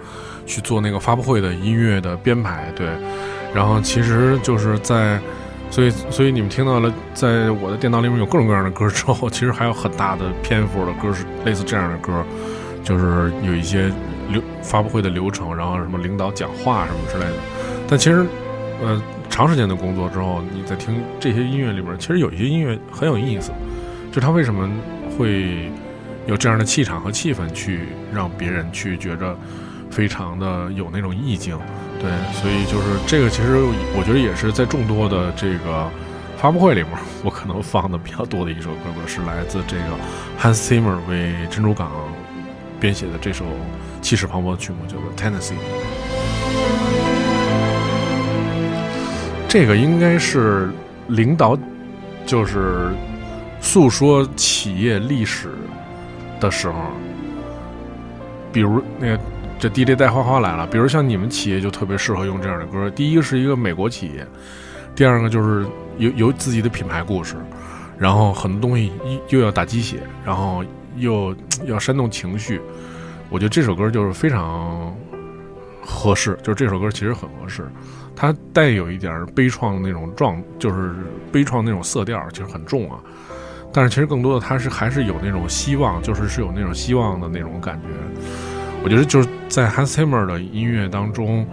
[0.45, 2.87] 去做那个发布会的音乐的编排，对。
[3.53, 5.19] 然后，其实就是在，
[5.69, 12.23] 所以，所以你们听到了，在我的电脑里面有各种各样的歌之后，其实还有很大的篇幅的歌是类似这样的歌，
[12.81, 13.91] 就是有一些
[14.29, 17.37] 流发布会的流程，然后什么领导讲话什么之类的。
[17.89, 18.25] 但其实，
[18.81, 19.01] 呃。
[19.33, 23.51] 长时间的工作之后，你在听这些音乐里边，其实有一些音乐很有意思，
[24.11, 24.69] 就它为什么
[25.17, 25.71] 会
[26.27, 29.35] 有这样的气场和气氛，去让别人去觉着
[29.89, 31.57] 非常的有那种意境，
[31.99, 33.55] 对，所以就是这个，其实
[33.97, 35.89] 我觉得也是在众多的这个
[36.37, 36.91] 发布会里面，
[37.23, 39.97] 我可能放的比较多的一首歌吧，是来自这个
[40.39, 41.91] Hans Zimmer 为珍珠港
[42.79, 43.45] 编写的这首
[43.99, 45.55] 气势磅礴的曲目，叫做 Tennessee。
[49.53, 50.67] 这个应该是
[51.09, 51.55] 领导，
[52.25, 52.89] 就是
[53.61, 55.47] 诉说企业历史
[56.39, 56.73] 的时候，
[58.51, 59.19] 比如那个
[59.59, 62.89] 这 DJ 带花花来了，比如像你们企业就特别适合用这样的歌。
[62.89, 64.25] 第一个是一个美国企业，
[64.95, 65.63] 第二个就是
[65.99, 67.35] 有有自己的品牌故事，
[67.95, 68.91] 然后很多东西
[69.29, 71.35] 又要打鸡血，然后又
[71.67, 72.59] 要煽动情绪。
[73.29, 74.91] 我觉得这首歌就是非常
[75.79, 77.67] 合适，就是这首歌其实很合适。
[78.15, 80.93] 它带有一点悲怆的那种状，就是
[81.31, 82.99] 悲怆那种色调，其实很重啊。
[83.73, 87.87] 但是其实更多的，它是还是有那种希望，就是是有那种希望的那种感觉。
[88.83, 91.47] 我觉得就是在 Hans Zimmer 的音乐当中，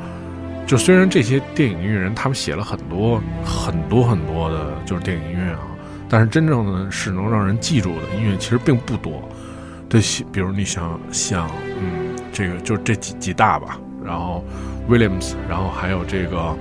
[0.66, 5.60] 就虽然这些电影音乐人他们写了很多很多很多的，就是电影音乐啊，
[6.10, 9.26] 但是真正的是能让人记住的音乐其实并不多。
[9.88, 10.00] 对，
[10.30, 11.48] 比如你想想，
[11.80, 14.44] 嗯，这个就这几几大吧，然后。
[14.90, 16.56] Williams，然后还有这个，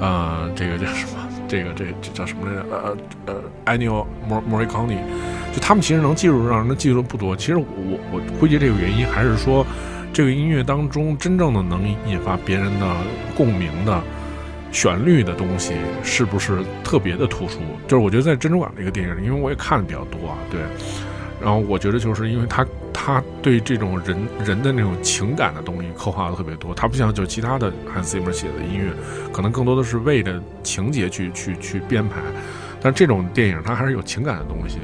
[0.00, 1.22] 呃，这个叫什么？
[1.48, 2.66] 这个这这叫什么来着？
[2.72, 2.96] 呃
[3.26, 3.34] 呃
[3.66, 4.96] ，Annual Mor Morricone，
[5.52, 7.36] 就他们其实能记住，让人记住的不多。
[7.36, 7.64] 其实我
[8.10, 9.64] 我估计这个原因还是说，
[10.12, 12.96] 这个音乐当中真正的能引发别人的
[13.36, 14.02] 共鸣的
[14.72, 17.60] 旋律的东西，是不是特别的突出？
[17.86, 20.60] 就是我觉得在《珍珠港》这个电影里，因为我也看的比较多啊，对。
[21.40, 22.66] 然后我觉得，就是因为他
[23.06, 28.92] 他对这种人人的那种情感的东西刻画的特别多，他不像就其他的 Hans Zimmer 写的音乐，
[29.32, 32.16] 可能更多的是为着情节去去去编排，
[32.80, 34.78] 但这种电影它还是有情感的东西，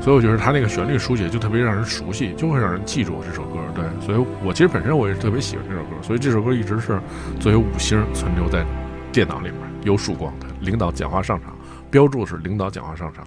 [0.00, 3.60] 所以我觉得他那个旋律书写就特别让人熟悉，就会让人记住这首歌。
[3.72, 7.00] 对，所以我其实本身我也是特别喜欢这首歌，所以这首歌一直是
[7.38, 8.66] 作为五星存留在
[9.12, 9.54] 电脑里面
[9.84, 10.46] 有曙光的。
[10.60, 11.56] 领导讲话上场，
[11.88, 13.24] 标注是领导讲话上场，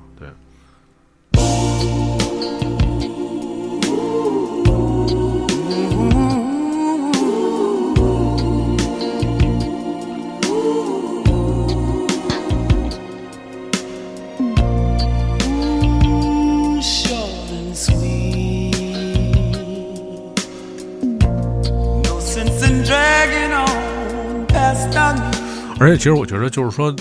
[25.80, 26.96] 而且，其实我觉得，就是说，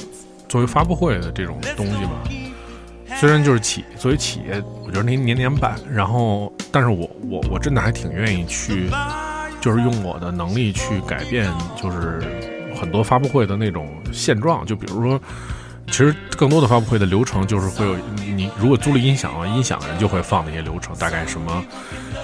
[0.49, 2.11] 作为发布会的这种东西吧，
[3.23, 8.91] 虽然就是企作为企业，我觉得那年年办，然后，但是我我我真的还挺愿意去，
[9.61, 11.49] 就是用我的能力去改变，
[11.81, 12.21] 就是
[12.75, 15.21] 很多发布会的那种现状，就比如说。
[15.89, 21.63] 其实更多的发布会的流程就是会有你如果租了音响啊，音响人就会放那些流程，大概什么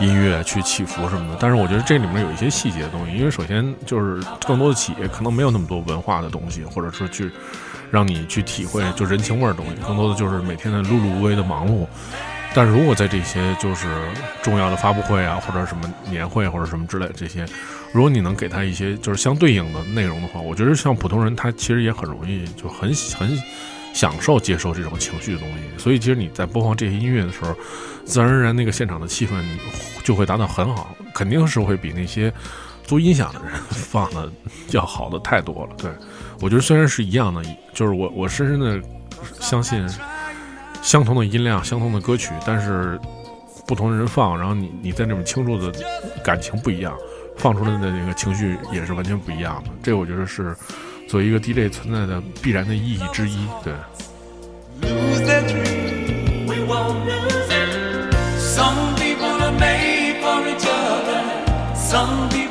[0.01, 1.37] 音乐去起伏什么的。
[1.39, 7.31] 但是我觉得这里面有一些细节的东西，因为首先就是更多的企业可能没有那么多文化的东西，或者说去
[7.91, 11.86] 让你去体会就人情味儿的东西，更多的就是每天的碌碌无为的忙碌。
[12.55, 13.86] 但如果在这些就是
[14.43, 17.47] 重要的发布会啊，或者什么年会或者什么之类这些。
[17.93, 23.30] 如果你能给他一些就是相对应的内容的话，我觉得像普通人他其实也很容易就很很
[23.93, 25.64] 享受接受这种情绪的东西。
[25.76, 27.55] 所以其实你在播放这些音乐的时候，
[28.05, 29.43] 自然而然那个现场的气氛
[30.03, 32.32] 就会达到很好，肯定是会比那些
[32.84, 34.30] 租音响的人放的
[34.70, 35.74] 要好的太多了。
[35.76, 35.91] 对
[36.41, 37.43] 我觉得虽然是一样的，
[37.74, 38.80] 就是我我深深的
[39.41, 39.84] 相信
[40.82, 42.99] 相同的音量、相同的歌曲，但是
[43.66, 45.72] 不同的人放，然后你你在那种倾注的
[46.22, 46.97] 感情不一样。
[47.36, 50.57] 放出来的那个情绪也是完全不一样的，这我觉得是
[51.09, 53.72] 作为一个 DJ 存在的必然的意义之一，对。
[61.91, 62.48] How about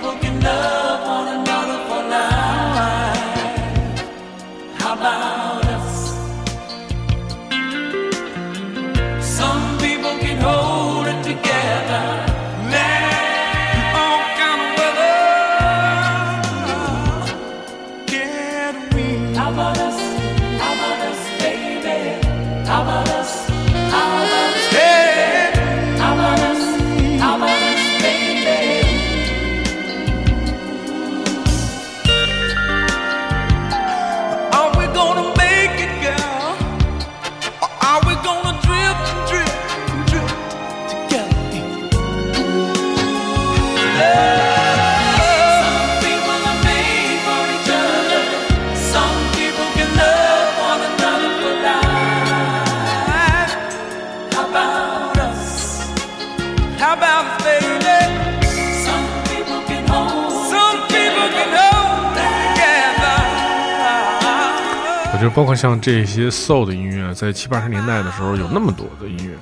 [65.37, 69.37] 包括像这些 soul 的音乐，在七八十年代的时候有那么多的音乐，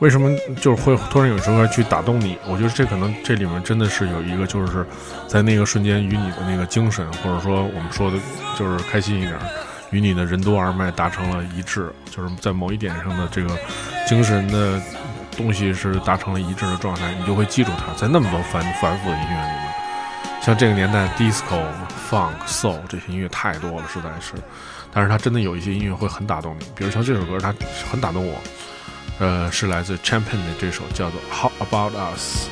[0.00, 0.28] 为什么
[0.60, 2.36] 就是会突然有首歌去打动你？
[2.48, 4.84] 我觉得这可能这里面真的是有一个，就是
[5.28, 8.18] 在那个瞬间与你的那个精神，或者说我们说的，
[8.58, 9.38] 就是开心一点，
[9.92, 13.56] 与你的任督二脉达成了一致，就是在某一点上的这个
[14.08, 14.82] 精神的
[15.36, 17.94] 东西是达成了一致的状态，你就会记住它。
[17.94, 19.72] 在那么多繁繁复的音乐里面，
[20.42, 21.62] 像这个年代 disco、
[22.10, 24.32] funk、soul 这些音乐太多了，实在是。
[24.94, 27.52] 但是他真的有一些音乐会很打动你，比如像这首歌，他
[27.90, 28.40] 很打动我。
[29.18, 32.48] 呃，是来自 Champion 的这首叫做《How About Us》。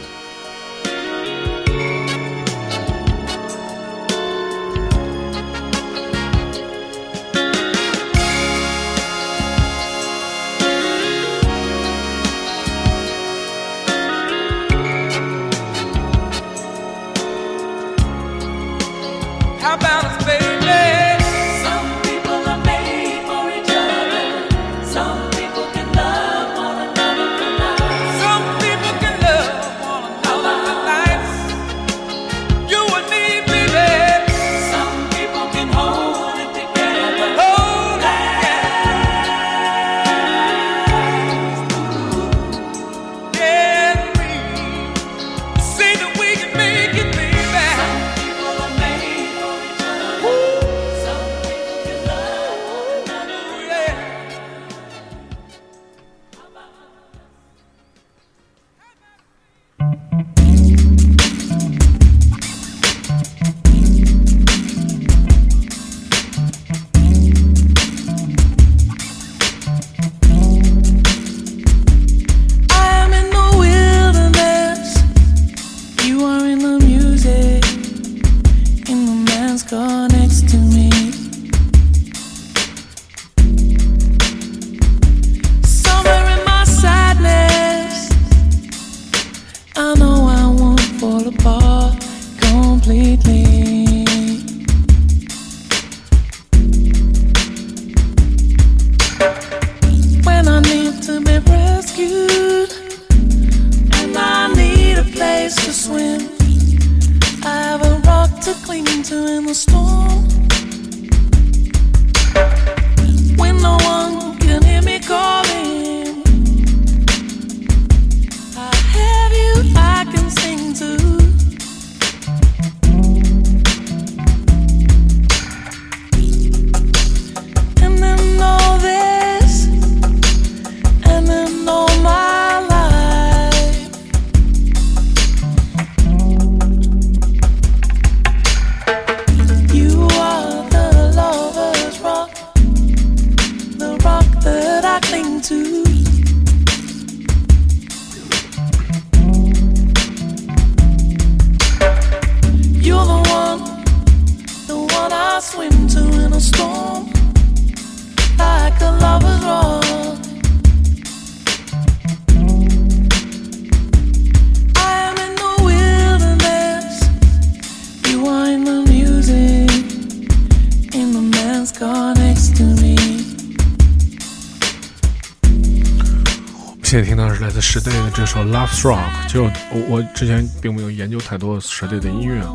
[180.22, 182.46] 之前并没有研究太多时代的音乐，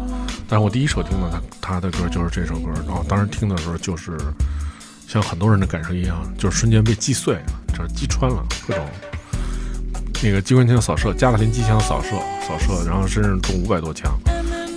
[0.47, 4.17] 但是我第一首听的他他的歌就是这首歌，然后当时听的时候就是
[5.05, 7.37] 像很多人的感受一样，就是瞬间被击碎
[7.75, 8.85] 就是击穿了各种
[10.23, 12.11] 那个机关枪扫射，加特林机枪扫射
[12.47, 14.17] 扫射，然后身上中五百多枪，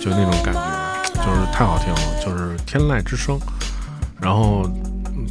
[0.01, 3.39] 就那种感觉，就是太好听了，就是天籁之声，
[4.19, 4.69] 然后。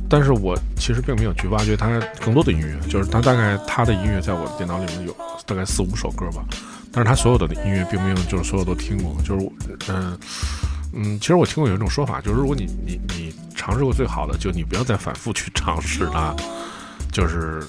[0.09, 1.89] 但是我其实并没有去挖掘他
[2.25, 6.45] 更多的音乐，就是他大概他的音乐在我的电脑里面有大概四五首歌吧，
[6.93, 9.49] 但是他所有的音乐并没有就是所有都听过，就是
[9.89, 10.19] 嗯
[10.93, 16.35] 嗯，其实我听过有一种说法，就是如果你你你尝试过最好的，就你不要再反复去尝试它，
[17.13, 17.63] 就是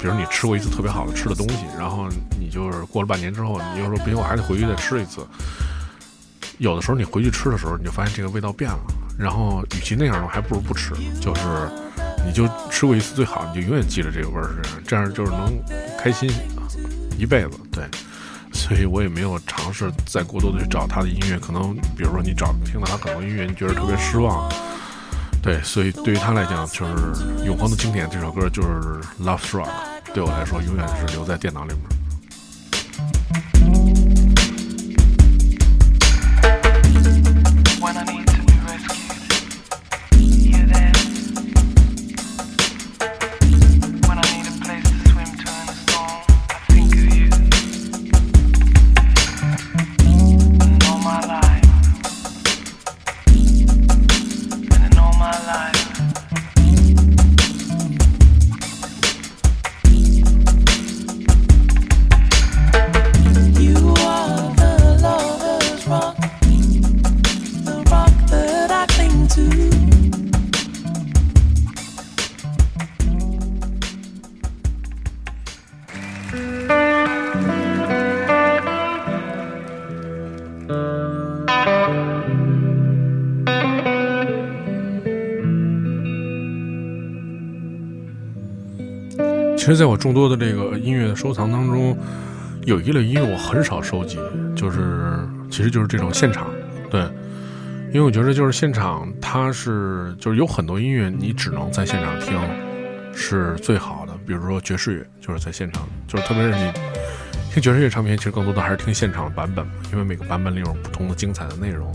[0.00, 2.08] 比如你吃过一次特别好的吃的东西，然后
[2.40, 5.26] 你就是过了半年之后，你又说不行，我还得回去再吃一次。
[6.58, 8.78] 有的时候你回去吃的时候，你就发现这个味道变了，
[9.18, 10.94] 然后与其那样的话，还不如不吃。
[11.20, 11.42] 就是
[12.24, 15.52] 你就吃过一次最好，你就永远记着这个味儿是这样，这样就是能
[15.98, 16.30] 开心
[17.18, 17.50] 一辈子。
[17.72, 17.84] 对，
[18.52, 21.38] 所以我也没有尝试再过多的去找他的音乐。
[21.38, 24.50] 可能比如说你找听到他很多音乐，你觉得特别失望。
[25.42, 28.08] 对，所以对于他来讲，就是永恒的经典。
[28.08, 28.68] 这首歌就是
[29.20, 29.66] 《Love Rock》，
[30.14, 32.01] 对我来说永远是留在电脑里面。
[89.62, 91.96] 其实，在我众多的这个音乐的收藏当中，
[92.64, 94.18] 有一类音乐我很少收集，
[94.56, 95.16] 就是
[95.48, 96.50] 其实就是这种现场，
[96.90, 97.00] 对，
[97.92, 102.36] 因为我觉得就是现场，它是就是有很多音乐你只能在现场听
[103.14, 106.72] 是最好的，比如说爵士乐，就是在现场，就是特别是你
[107.52, 111.88] 听爵士乐唱片，其实更多的还是听现场的版本，因为每个版本里有不同的精彩的内容。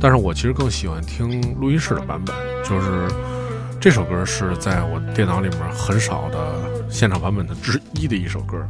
[0.00, 2.34] 但是我其实更喜欢听录音室的版本，
[2.64, 3.06] 就是
[3.84, 8.66] 这首歌是在我电脑里面很少的现场版本的之一的一首歌，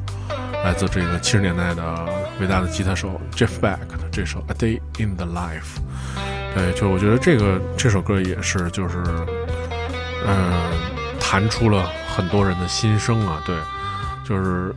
[0.64, 2.04] 来自这个七十年代的
[2.40, 5.78] 伟大的吉他手 Jeff Beck 的这首《A Day in the Life》。
[6.56, 9.04] 对，就我觉得这个这首歌也是，就是
[10.26, 10.52] 嗯，
[11.20, 13.40] 弹出了很多人的心声啊。
[13.46, 13.54] 对，
[14.28, 14.74] 就是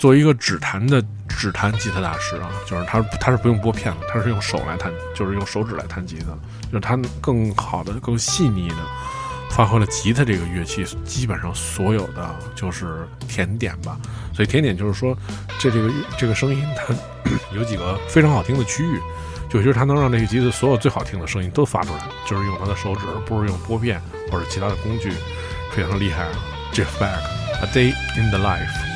[0.00, 6.28] 作为一个指弹的指弹吉他大师啊，就是他他是不用拨片的，他是用手来弹，就是用手指来弹吉他，
[6.68, 8.76] 就是他更好的、更细腻的
[9.50, 14.00] 发挥了吉他这个乐器基本上所有的就是甜点吧。
[14.34, 15.14] 所以甜点就是说，
[15.58, 16.94] 这这个这个声音它
[17.54, 18.98] 有几个非常好听的区域，
[19.50, 24.00] 就就是它能让这个吉他所有最好听的声音都发出来，就是用他的手指，而不是用拨片
[24.32, 25.12] 或者其他的工具，
[25.72, 26.32] 非常厉害啊
[26.72, 28.89] ！Jeff Beck，A Day in the Life。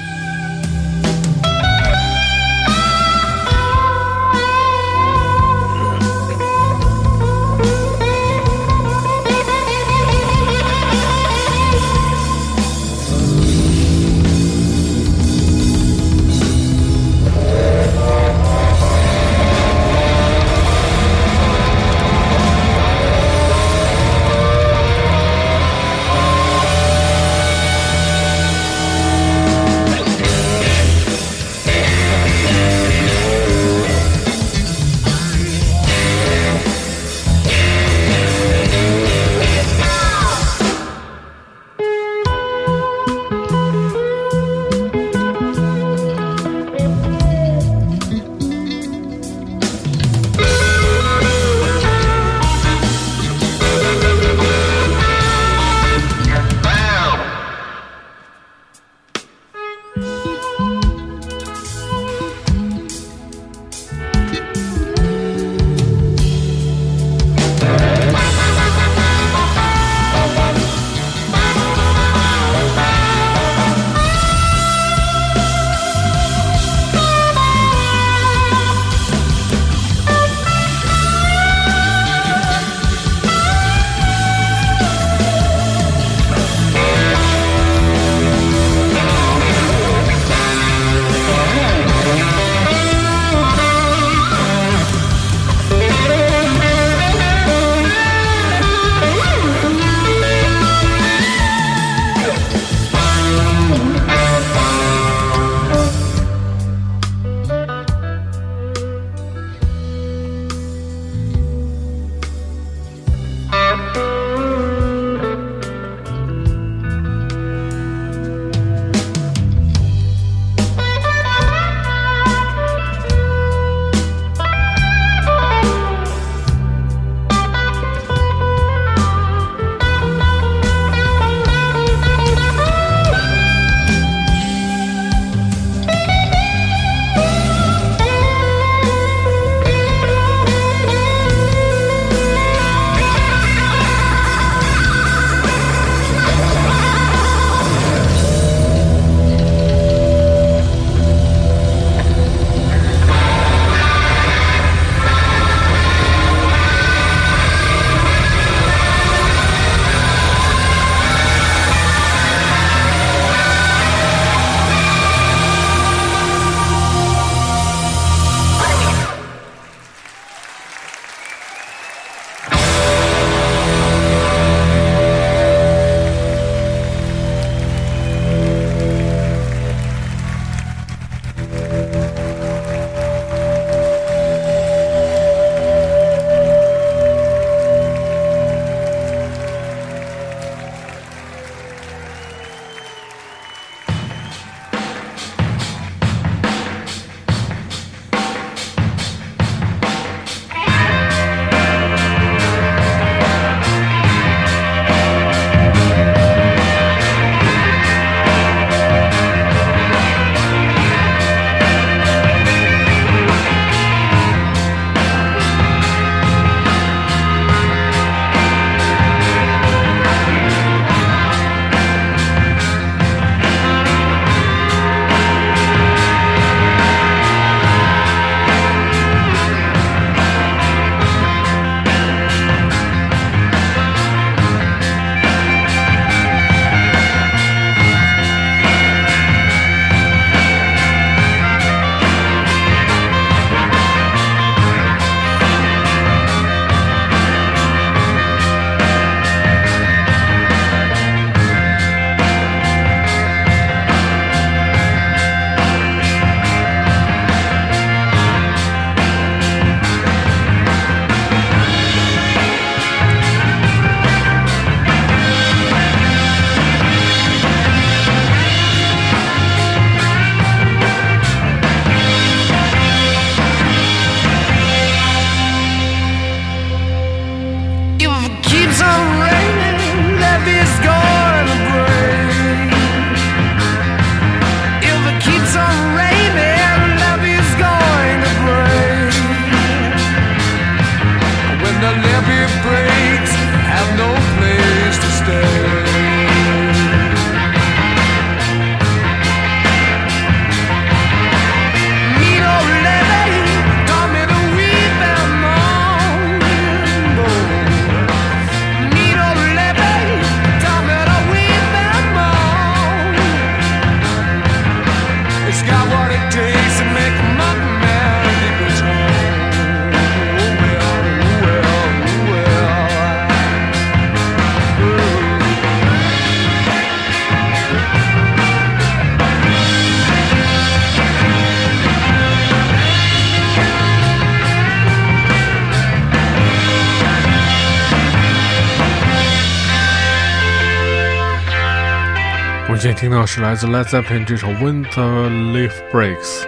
[343.13, 346.45] 听到是来自 Led Zeppelin 这首《When the Leaf Breaks》。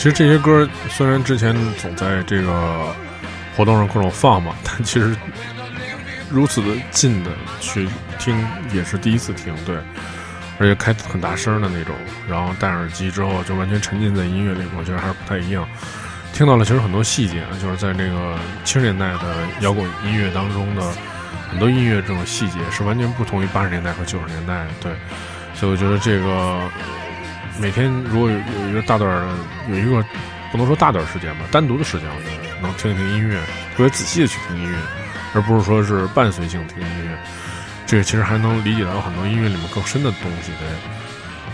[0.00, 2.86] 其实这些歌虽然之前总在这个
[3.54, 5.14] 活动上各种放嘛，但其实
[6.30, 7.86] 如此的近的去
[8.18, 8.34] 听
[8.72, 9.76] 也是第一次听，对，
[10.58, 11.94] 而且开很大声的那种，
[12.26, 15.68] 然后戴耳机之后就完全沉浸在音乐里，我觉得还是不太一样。
[16.32, 20.82] 听到了其实很多细节啊，就是在这个七十年代的摇滚音乐当中的
[21.50, 24.92] 很多音乐这种细节是完全不同于八十年代和九十年代，对，
[25.54, 26.70] 所以我觉得这个
[27.58, 29.26] 每天如果有有一个大段儿，
[29.68, 30.04] 有一个
[30.50, 33.38] 不能说大段时间吧，单独的时间，我觉得能听一听音乐，
[33.76, 34.78] 特别仔细的去听音乐，
[35.34, 37.18] 而不是说是伴随性听音乐，
[37.86, 40.52] 这个其实还能理解到很多音乐里面更深的东西。
[40.58, 40.68] 对，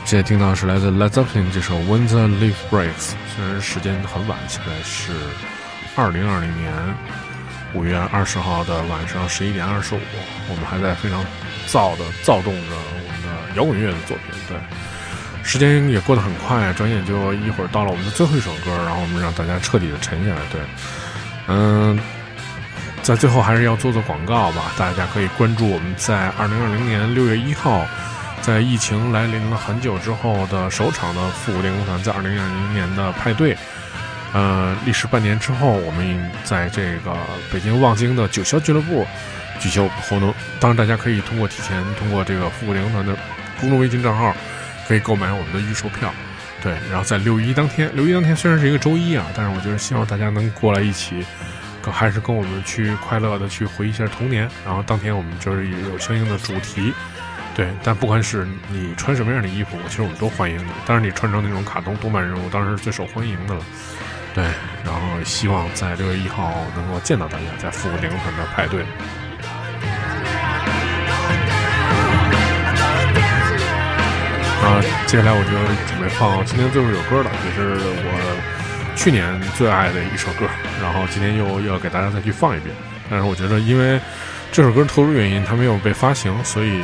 [0.04, 5.12] 现在听到是来自 Led Zeppelin 这首《When the Leaf Breaks》，虽然时间很晚，现在是
[5.96, 6.72] 二零二零年
[7.74, 10.00] 五月二十号的晚上十一点二十五，
[10.48, 11.24] 我们还在非常
[11.66, 14.56] 躁的躁动着我们的摇滚乐的作品，对。
[15.46, 20.40] 时间也过得很快，转眼就一会儿到了我们的最后一首歌，然后我们让大家彻底的沉下来。
[20.50, 20.60] 对，
[21.46, 21.96] 嗯，
[23.00, 27.86] 在最后还是要做做广告吧，大家可以关注我们在二零二零年六月一号，
[28.42, 33.56] 在疫情来临了很久之后的首场的复古电工团在二零二零年的派对。
[34.32, 37.16] 呃，历时半年之后，我们在这个
[37.50, 39.06] 北京望京的九霄俱乐部
[39.60, 40.34] 举行活动。
[40.58, 43.16] 当然，大家可以通过提前通过这个复古电工团的
[43.60, 44.34] 公众微信账号，
[44.86, 46.12] 可以购买我们的预售票。
[46.62, 51.24] 对，然后在六一当天，六一当天虽然是一个周一啊，但是我觉得希望大家能过来一起，
[51.82, 54.48] 跟还是跟我们去快乐的去回忆一下童年。
[54.64, 56.92] 然后当天我们就是有相应的主题。
[57.54, 60.70] 对，但不管是你穿什么样的衣服，其实我们都欢迎你。
[60.84, 63.62] 当然，你穿成那种卡通动漫人物，当然是最受欢迎的了。
[64.34, 64.44] 对，
[64.84, 68.84] 然后希望在六月一号能够见到大家在复古电工团的派对。
[74.66, 75.50] 啊，接下来我就
[75.86, 80.44] 准备放今天最后一首歌了，也是我去年最爱的一首歌，
[80.82, 82.74] 然后今天又要给大家再去放一遍。
[83.08, 84.00] 但是我觉得，因为
[84.50, 86.82] 这首歌特殊原因，它没有被发行，所以，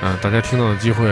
[0.00, 1.04] 呃，大家听到的机会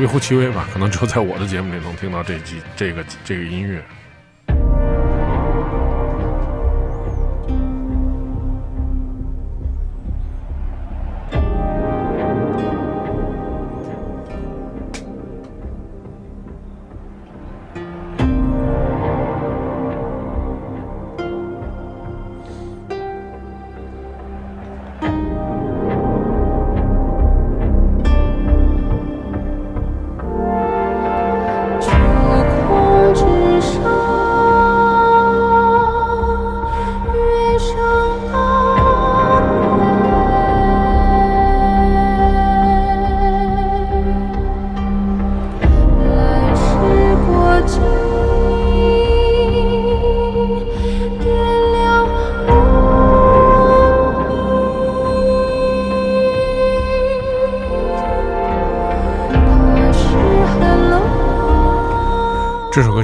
[0.00, 3.80] 微乎其微吧，可能只有在我的节目里能听到这集这个这个音乐。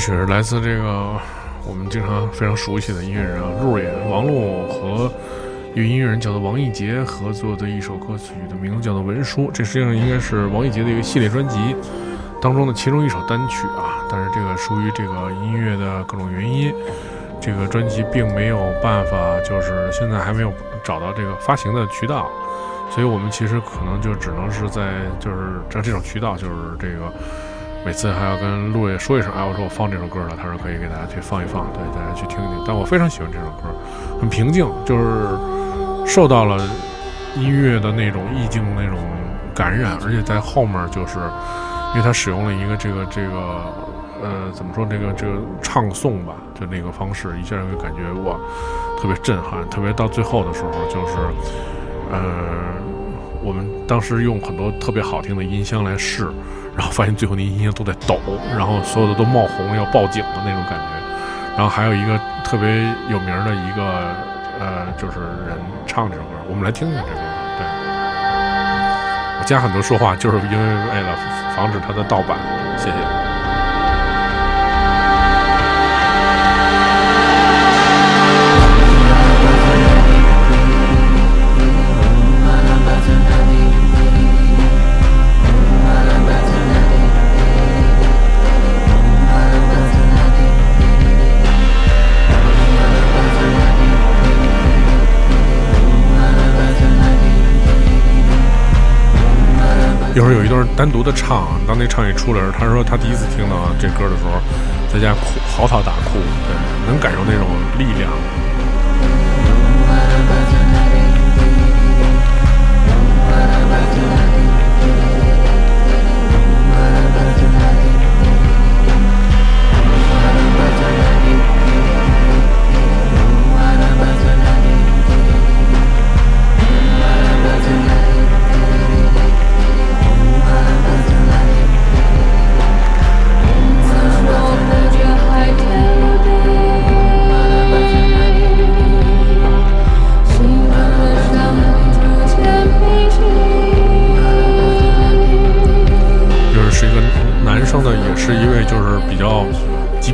[0.02, 1.14] 曲是来自这个
[1.64, 5.08] 我们经常非常熟悉的音乐人啊，路也王璐和
[5.74, 11.76] 一个音乐人叫做王艺杰合作的一首歌曲的名字叫做《文书》，这实际上应该是王艺杰的一个系列专辑
[12.40, 14.02] 当中的其中一首单曲啊。
[14.10, 16.74] 但是这个出于这个音乐的各种原因，
[17.40, 19.14] 这个专辑并没有办法，
[19.48, 20.52] 就是现在还没有
[20.82, 22.28] 找到这个发行的渠道，
[22.90, 27.08] 所以我们其实可能就只能是在就是这这种渠道，就是这个。
[27.84, 32.64] 每次还要跟陆爷说一声，哎，我说我放这首歌了，他说可以给大家去放一放，对大家去听一听。
[32.64, 33.74] 但我非常喜欢这首歌，
[34.20, 35.04] 很平静，就是
[36.06, 36.64] 受到了
[37.36, 38.98] 音乐的那种意境那种
[39.52, 41.18] 感染，而且在后面就是
[41.90, 43.36] 因为他使用了一个这个这个
[44.22, 48.36] 呃怎么说这个这个唱诵吧，就那个方式，一下就感觉哇
[49.00, 51.16] 特别震撼，特别到最后的时候就是
[52.12, 52.20] 呃
[53.42, 56.30] 我们当时用很多特别好听的音箱来试。
[56.76, 58.18] 然后发现最后那音箱都在抖，
[58.56, 60.86] 然后所有的都冒红要报警的那种感觉。
[61.56, 62.68] 然后还有一个特别
[63.10, 64.14] 有名的一个
[64.58, 67.20] 呃，就是人唱这首歌，我们来听听这首歌。
[67.58, 67.66] 对，
[69.38, 71.16] 我加很多说话，就是因为为了
[71.54, 72.38] 防止他的盗版。
[72.78, 73.21] 谢谢。
[100.14, 104.40] 一会儿有一段单独的唱，当那唱一出来时，他说他第一次听到这歌的时候，
[104.92, 106.52] 在家哭嚎啕大哭，对，
[106.86, 107.48] 能感受那种
[107.78, 108.10] 力量。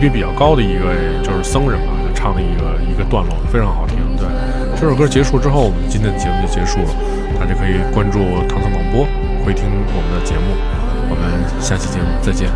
[0.06, 0.92] 比较高的一个
[1.24, 3.96] 就是僧人吧，他唱的一个一个段落，非常好听。
[4.18, 4.28] 对，
[4.78, 6.90] 这首歌结束之后，我们今天的节目就结束了，
[7.40, 9.06] 大家可以关注唐僧广播，
[9.44, 10.54] 回听我们的节目。
[11.10, 11.24] 我们
[11.58, 12.52] 下期节目再见。